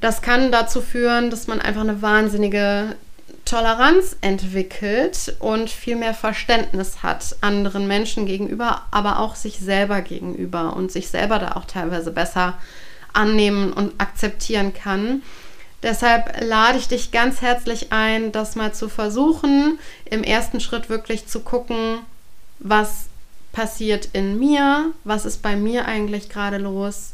das 0.00 0.22
kann 0.22 0.52
dazu 0.52 0.80
führen, 0.80 1.30
dass 1.30 1.48
man 1.48 1.60
einfach 1.60 1.82
eine 1.82 2.02
wahnsinnige 2.02 2.94
Toleranz 3.44 4.16
entwickelt 4.20 5.36
und 5.40 5.68
viel 5.68 5.96
mehr 5.96 6.14
Verständnis 6.14 7.02
hat 7.02 7.36
anderen 7.40 7.86
Menschen 7.86 8.26
gegenüber, 8.26 8.82
aber 8.90 9.18
auch 9.18 9.34
sich 9.34 9.58
selber 9.58 10.00
gegenüber 10.00 10.74
und 10.76 10.92
sich 10.92 11.08
selber 11.08 11.38
da 11.38 11.52
auch 11.52 11.64
teilweise 11.64 12.12
besser 12.12 12.54
annehmen 13.12 13.72
und 13.72 14.00
akzeptieren 14.00 14.72
kann. 14.72 15.22
Deshalb 15.82 16.40
lade 16.40 16.78
ich 16.78 16.86
dich 16.86 17.10
ganz 17.10 17.42
herzlich 17.42 17.92
ein, 17.92 18.30
das 18.30 18.54
mal 18.54 18.72
zu 18.72 18.88
versuchen, 18.88 19.78
im 20.04 20.22
ersten 20.22 20.60
Schritt 20.60 20.88
wirklich 20.88 21.26
zu 21.26 21.40
gucken, 21.40 21.98
was 22.60 23.06
passiert 23.52 24.08
in 24.12 24.38
mir, 24.38 24.92
was 25.04 25.24
ist 25.24 25.42
bei 25.42 25.56
mir 25.56 25.86
eigentlich 25.86 26.28
gerade 26.28 26.58
los, 26.58 27.12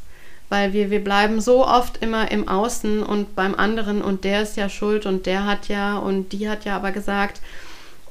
weil 0.48 0.72
wir, 0.72 0.90
wir 0.90 1.02
bleiben 1.02 1.40
so 1.40 1.66
oft 1.66 1.98
immer 1.98 2.30
im 2.30 2.48
Außen 2.48 3.02
und 3.02 3.34
beim 3.34 3.54
anderen 3.54 4.02
und 4.02 4.24
der 4.24 4.42
ist 4.42 4.56
ja 4.56 4.68
schuld 4.68 5.06
und 5.06 5.26
der 5.26 5.44
hat 5.44 5.68
ja 5.68 5.98
und 5.98 6.30
die 6.30 6.48
hat 6.48 6.64
ja 6.64 6.76
aber 6.76 6.92
gesagt 6.92 7.40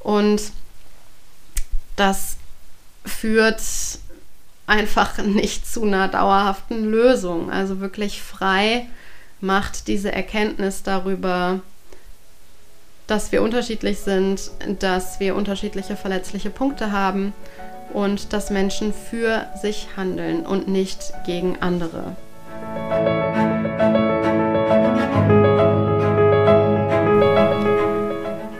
und 0.04 0.42
das 1.96 2.38
führt 3.06 3.62
einfach 4.68 5.18
nicht 5.18 5.66
zu 5.68 5.84
einer 5.84 6.08
dauerhaften 6.08 6.86
Lösung. 6.86 7.50
Also 7.52 7.80
wirklich 7.80 8.22
frei 8.22 8.86
macht 9.40 9.88
diese 9.88 10.12
Erkenntnis 10.12 10.84
darüber, 10.84 11.62
dass 13.08 13.32
wir 13.32 13.42
unterschiedlich 13.42 14.00
sind, 14.00 14.52
dass 14.80 15.20
wir 15.20 15.36
unterschiedliche 15.36 15.96
verletzliche 15.96 16.50
Punkte 16.50 16.92
haben 16.92 17.34
und 17.94 18.34
dass 18.34 18.50
Menschen 18.50 18.94
für 18.94 19.48
sich 19.62 19.88
handeln 19.96 20.46
und 20.46 20.68
nicht 20.68 21.14
gegen 21.26 21.62
andere. 21.62 22.16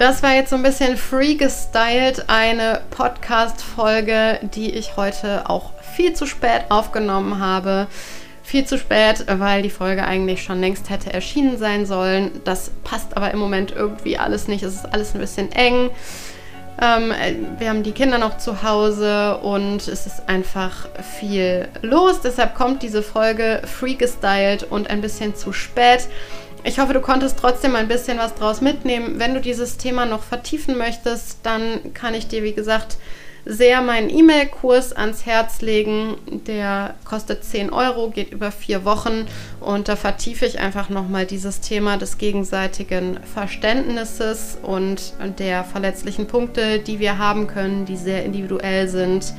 Das 0.08 0.24
war 0.24 0.34
jetzt 0.34 0.52
so 0.52 0.56
ein 0.56 0.64
bisschen 0.64 0.96
free 0.96 1.36
gestylt, 1.36 2.30
eine 2.30 2.80
Podcast-Folge, 2.92 4.40
die 4.42 4.74
ich 4.74 4.96
heute 4.96 5.50
auch 5.50 5.74
viel 5.82 6.14
zu 6.14 6.26
spät 6.26 6.62
aufgenommen 6.70 7.40
habe. 7.40 7.88
Viel 8.42 8.64
zu 8.64 8.78
spät, 8.78 9.26
weil 9.28 9.64
die 9.64 9.70
Folge 9.70 10.06
eigentlich 10.06 10.44
schon 10.44 10.62
längst 10.62 10.90
hätte 10.90 11.12
erschienen 11.12 11.58
sein 11.58 11.86
sollen. 11.86 12.40
Das 12.46 12.72
passt 12.86 13.18
aber 13.18 13.32
im 13.32 13.40
Moment 13.40 13.74
irgendwie 13.76 14.18
alles 14.18 14.48
nicht. 14.48 14.64
Es 14.64 14.76
ist 14.76 14.94
alles 14.94 15.14
ein 15.14 15.20
bisschen 15.20 15.52
eng. 15.52 15.90
Ähm, 16.82 17.12
wir 17.58 17.68
haben 17.68 17.84
die 17.84 17.92
Kinder 17.92 18.18
noch 18.18 18.38
zu 18.38 18.64
Hause 18.64 19.40
und 19.40 19.90
es 19.90 20.06
ist 20.06 20.30
einfach 20.30 20.88
viel 21.20 21.68
los. 21.82 22.22
Deshalb 22.22 22.56
kommt 22.56 22.82
diese 22.82 23.04
Folge 23.04 23.62
free 23.66 23.96
gestylt 23.96 24.64
und 24.64 24.90
ein 24.90 25.02
bisschen 25.02 25.36
zu 25.36 25.52
spät. 25.52 26.08
Ich 26.64 26.80
hoffe, 26.80 26.94
du 26.94 27.02
konntest 27.02 27.40
trotzdem 27.40 27.76
ein 27.76 27.88
bisschen 27.88 28.18
was 28.18 28.36
draus 28.36 28.62
mitnehmen. 28.62 29.20
Wenn 29.20 29.34
du 29.34 29.42
dieses 29.42 29.78
Thema 29.78 30.06
noch 30.06 30.24
vertiefen 30.24 30.78
möchtest, 30.78 31.40
dann 31.44 31.94
kann 31.94 32.14
ich 32.14 32.28
dir, 32.28 32.44
wie 32.44 32.54
gesagt, 32.54 32.98
sehr 33.46 33.82
meinen 33.82 34.10
E-Mail-Kurs 34.10 34.92
ans 34.92 35.26
Herz 35.26 35.62
legen. 35.62 36.18
Der 36.48 36.96
kostet 37.06 37.46
10 37.46 37.72
Euro, 37.72 38.10
geht 38.10 38.32
über 38.32 38.52
vier 38.52 38.84
Wochen 38.84 39.26
und 39.62 39.88
da 39.88 39.96
vertiefe 39.96 40.46
ich 40.46 40.60
einfach 40.60 40.90
nochmal 40.90 41.26
dieses 41.26 41.62
Thema 41.62 41.98
des 41.98 42.18
gegenseitigen 42.18 43.20
Verständnisses 43.24 44.58
und 44.62 45.14
der 45.40 45.64
verletzlichen 45.64 46.28
Punkte, 46.28 46.80
die 46.80 47.00
wir 47.00 47.18
haben 47.18 47.48
können, 47.48 47.86
die 47.86 47.96
sehr 47.96 48.26
individuell 48.26 48.90
sind, 48.90 49.34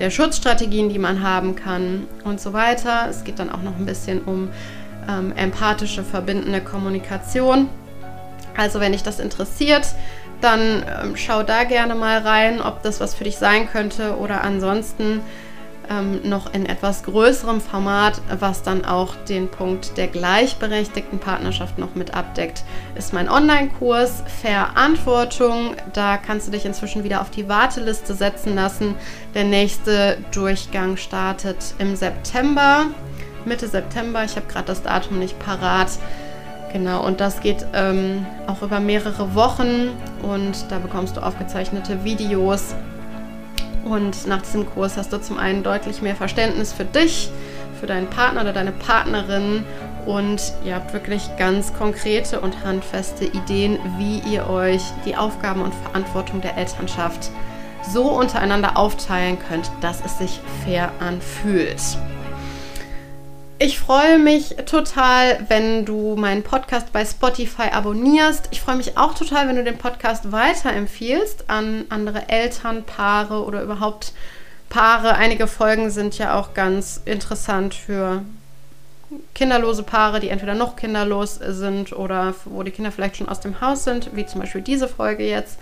der 0.00 0.10
Schutzstrategien, 0.10 0.88
die 0.88 0.98
man 0.98 1.22
haben 1.22 1.54
kann 1.54 2.08
und 2.24 2.40
so 2.40 2.52
weiter. 2.52 3.06
Es 3.08 3.22
geht 3.22 3.38
dann 3.38 3.50
auch 3.52 3.62
noch 3.62 3.76
ein 3.76 3.86
bisschen 3.86 4.22
um 4.22 4.48
ähm, 5.08 5.32
empathische, 5.36 6.02
verbindende 6.04 6.60
Kommunikation. 6.60 7.68
Also 8.56 8.80
wenn 8.80 8.92
dich 8.92 9.02
das 9.02 9.18
interessiert, 9.18 9.86
dann 10.40 10.84
ähm, 11.02 11.16
schau 11.16 11.42
da 11.42 11.64
gerne 11.64 11.94
mal 11.94 12.18
rein, 12.18 12.60
ob 12.60 12.82
das 12.82 13.00
was 13.00 13.14
für 13.14 13.24
dich 13.24 13.36
sein 13.36 13.68
könnte 13.70 14.16
oder 14.16 14.42
ansonsten 14.42 15.20
ähm, 15.90 16.20
noch 16.28 16.52
in 16.52 16.66
etwas 16.66 17.02
größerem 17.04 17.60
Format, 17.60 18.20
was 18.38 18.62
dann 18.62 18.84
auch 18.84 19.14
den 19.28 19.48
Punkt 19.48 19.96
der 19.96 20.08
gleichberechtigten 20.08 21.18
Partnerschaft 21.18 21.78
noch 21.78 21.94
mit 21.94 22.14
abdeckt, 22.14 22.64
ist 22.94 23.12
mein 23.12 23.28
Online-Kurs 23.28 24.22
Verantwortung. 24.40 25.74
Da 25.92 26.16
kannst 26.18 26.48
du 26.48 26.52
dich 26.52 26.64
inzwischen 26.64 27.04
wieder 27.04 27.20
auf 27.20 27.30
die 27.30 27.48
Warteliste 27.48 28.14
setzen 28.14 28.54
lassen. 28.54 28.94
Der 29.34 29.44
nächste 29.44 30.18
Durchgang 30.32 30.96
startet 30.96 31.74
im 31.78 31.96
September, 31.96 32.86
Mitte 33.44 33.68
September. 33.68 34.24
Ich 34.24 34.36
habe 34.36 34.46
gerade 34.46 34.66
das 34.66 34.82
Datum 34.82 35.18
nicht 35.18 35.38
parat. 35.38 35.90
Genau, 36.72 37.04
und 37.04 37.20
das 37.20 37.40
geht 37.40 37.66
ähm, 37.74 38.24
auch 38.46 38.62
über 38.62 38.80
mehrere 38.80 39.34
Wochen 39.34 39.90
und 40.22 40.70
da 40.70 40.78
bekommst 40.78 41.16
du 41.18 41.20
aufgezeichnete 41.20 42.02
Videos 42.02 42.74
und 43.84 44.26
nach 44.26 44.42
diesem 44.42 44.68
Kurs 44.70 44.96
hast 44.96 45.12
du 45.12 45.20
zum 45.20 45.38
einen 45.38 45.62
deutlich 45.62 46.02
mehr 46.02 46.16
Verständnis 46.16 46.72
für 46.72 46.84
dich, 46.84 47.30
für 47.78 47.86
deinen 47.86 48.08
Partner 48.08 48.42
oder 48.42 48.52
deine 48.52 48.72
Partnerin 48.72 49.64
und 50.06 50.40
ihr 50.64 50.76
habt 50.76 50.92
wirklich 50.92 51.28
ganz 51.36 51.74
konkrete 51.74 52.40
und 52.40 52.64
handfeste 52.64 53.24
Ideen, 53.24 53.78
wie 53.98 54.20
ihr 54.20 54.48
euch 54.48 54.82
die 55.04 55.16
Aufgaben 55.16 55.62
und 55.62 55.74
Verantwortung 55.74 56.40
der 56.40 56.56
Elternschaft 56.56 57.30
so 57.90 58.04
untereinander 58.04 58.76
aufteilen 58.76 59.38
könnt, 59.48 59.70
dass 59.80 60.04
es 60.04 60.18
sich 60.18 60.40
fair 60.64 60.92
anfühlt. 61.00 61.80
Ich 63.64 63.78
freue 63.78 64.18
mich 64.18 64.56
total, 64.66 65.44
wenn 65.46 65.84
du 65.84 66.16
meinen 66.16 66.42
Podcast 66.42 66.92
bei 66.92 67.04
Spotify 67.04 67.68
abonnierst. 67.70 68.48
Ich 68.50 68.60
freue 68.60 68.74
mich 68.74 68.98
auch 68.98 69.14
total, 69.14 69.46
wenn 69.46 69.54
du 69.54 69.62
den 69.62 69.78
Podcast 69.78 70.32
weiterempfiehlst 70.32 71.48
an 71.48 71.84
andere 71.88 72.28
Eltern, 72.28 72.82
Paare 72.82 73.44
oder 73.44 73.62
überhaupt 73.62 74.14
Paare. 74.68 75.14
Einige 75.14 75.46
Folgen 75.46 75.90
sind 75.90 76.18
ja 76.18 76.36
auch 76.40 76.54
ganz 76.54 77.02
interessant 77.04 77.74
für 77.74 78.24
kinderlose 79.32 79.84
Paare, 79.84 80.18
die 80.18 80.30
entweder 80.30 80.56
noch 80.56 80.74
kinderlos 80.74 81.36
sind 81.36 81.92
oder 81.92 82.34
wo 82.44 82.64
die 82.64 82.72
Kinder 82.72 82.90
vielleicht 82.90 83.18
schon 83.18 83.28
aus 83.28 83.38
dem 83.38 83.60
Haus 83.60 83.84
sind, 83.84 84.16
wie 84.16 84.26
zum 84.26 84.40
Beispiel 84.40 84.62
diese 84.62 84.88
Folge 84.88 85.22
jetzt. 85.22 85.56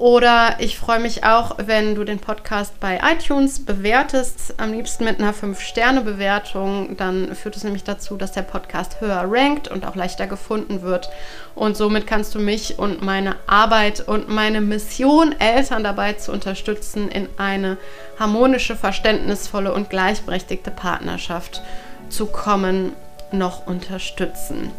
Oder 0.00 0.54
ich 0.60 0.78
freue 0.78 0.98
mich 0.98 1.24
auch, 1.24 1.58
wenn 1.58 1.94
du 1.94 2.04
den 2.04 2.20
Podcast 2.20 2.80
bei 2.80 3.00
iTunes 3.12 3.66
bewertest, 3.66 4.54
am 4.56 4.72
liebsten 4.72 5.04
mit 5.04 5.20
einer 5.20 5.34
5-Sterne-Bewertung. 5.34 6.96
Dann 6.96 7.34
führt 7.34 7.54
es 7.54 7.64
nämlich 7.64 7.84
dazu, 7.84 8.16
dass 8.16 8.32
der 8.32 8.40
Podcast 8.40 9.02
höher 9.02 9.26
rankt 9.26 9.68
und 9.68 9.86
auch 9.86 9.96
leichter 9.96 10.26
gefunden 10.26 10.80
wird. 10.80 11.10
Und 11.54 11.76
somit 11.76 12.06
kannst 12.06 12.34
du 12.34 12.38
mich 12.38 12.78
und 12.78 13.02
meine 13.02 13.36
Arbeit 13.46 14.00
und 14.08 14.30
meine 14.30 14.62
Mission, 14.62 15.38
Eltern 15.38 15.84
dabei 15.84 16.14
zu 16.14 16.32
unterstützen, 16.32 17.10
in 17.10 17.28
eine 17.36 17.76
harmonische, 18.18 18.76
verständnisvolle 18.76 19.70
und 19.70 19.90
gleichberechtigte 19.90 20.70
Partnerschaft 20.70 21.60
zu 22.08 22.24
kommen, 22.24 22.94
noch 23.32 23.66
unterstützen. 23.66 24.72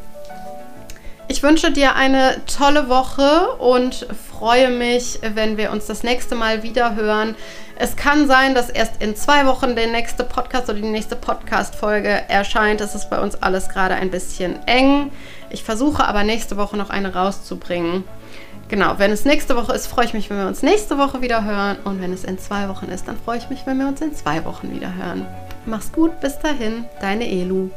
Ich 1.41 1.47
wünsche 1.47 1.71
dir 1.71 1.95
eine 1.95 2.45
tolle 2.45 2.88
Woche 2.88 3.56
und 3.58 4.06
freue 4.30 4.69
mich, 4.69 5.17
wenn 5.34 5.58
wir 5.58 5.71
uns 5.71 5.88
das 5.88 6.04
nächste 6.04 6.36
Mal 6.36 6.62
wieder 6.62 6.93
hören. 6.93 7.34
Es 7.80 7.95
kann 7.95 8.27
sein, 8.27 8.54
dass 8.54 8.69
erst 8.69 9.01
in 9.01 9.15
zwei 9.15 9.47
Wochen 9.47 9.75
der 9.75 9.88
nächste 9.88 10.23
Podcast 10.23 10.69
oder 10.69 10.77
die 10.77 10.88
nächste 10.88 11.15
Podcast-Folge 11.15 12.10
erscheint. 12.30 12.80
Es 12.80 12.93
ist 12.93 13.10
bei 13.10 13.19
uns 13.19 13.41
alles 13.41 13.69
gerade 13.69 13.95
ein 13.95 14.12
bisschen 14.12 14.60
eng. 14.67 15.12
Ich 15.49 15.63
versuche 15.63 16.06
aber 16.06 16.23
nächste 16.23 16.58
Woche 16.58 16.77
noch 16.77 16.91
eine 16.91 17.15
rauszubringen. 17.15 18.04
Genau, 18.67 18.99
wenn 18.99 19.10
es 19.10 19.25
nächste 19.25 19.56
Woche 19.56 19.73
ist, 19.73 19.88
freue 19.88 20.06
ich 20.06 20.13
mich, 20.13 20.30
wenn 20.30 20.38
wir 20.38 20.45
uns 20.45 20.62
nächste 20.62 20.99
Woche 20.99 21.23
wieder 21.23 21.43
hören. 21.43 21.77
Und 21.86 22.04
wenn 22.04 22.13
es 22.13 22.23
in 22.23 22.38
zwei 22.38 22.69
Wochen 22.69 22.86
ist, 22.86 23.08
dann 23.08 23.17
freue 23.17 23.39
ich 23.39 23.49
mich, 23.49 23.65
wenn 23.65 23.80
wir 23.80 23.88
uns 23.88 23.99
in 23.99 24.13
zwei 24.13 24.45
Wochen 24.45 24.71
wieder 24.75 24.93
hören. 24.93 25.25
Mach's 25.65 25.91
gut, 25.91 26.19
bis 26.19 26.38
dahin, 26.38 26.86
deine 27.01 27.27
Elu. 27.27 27.71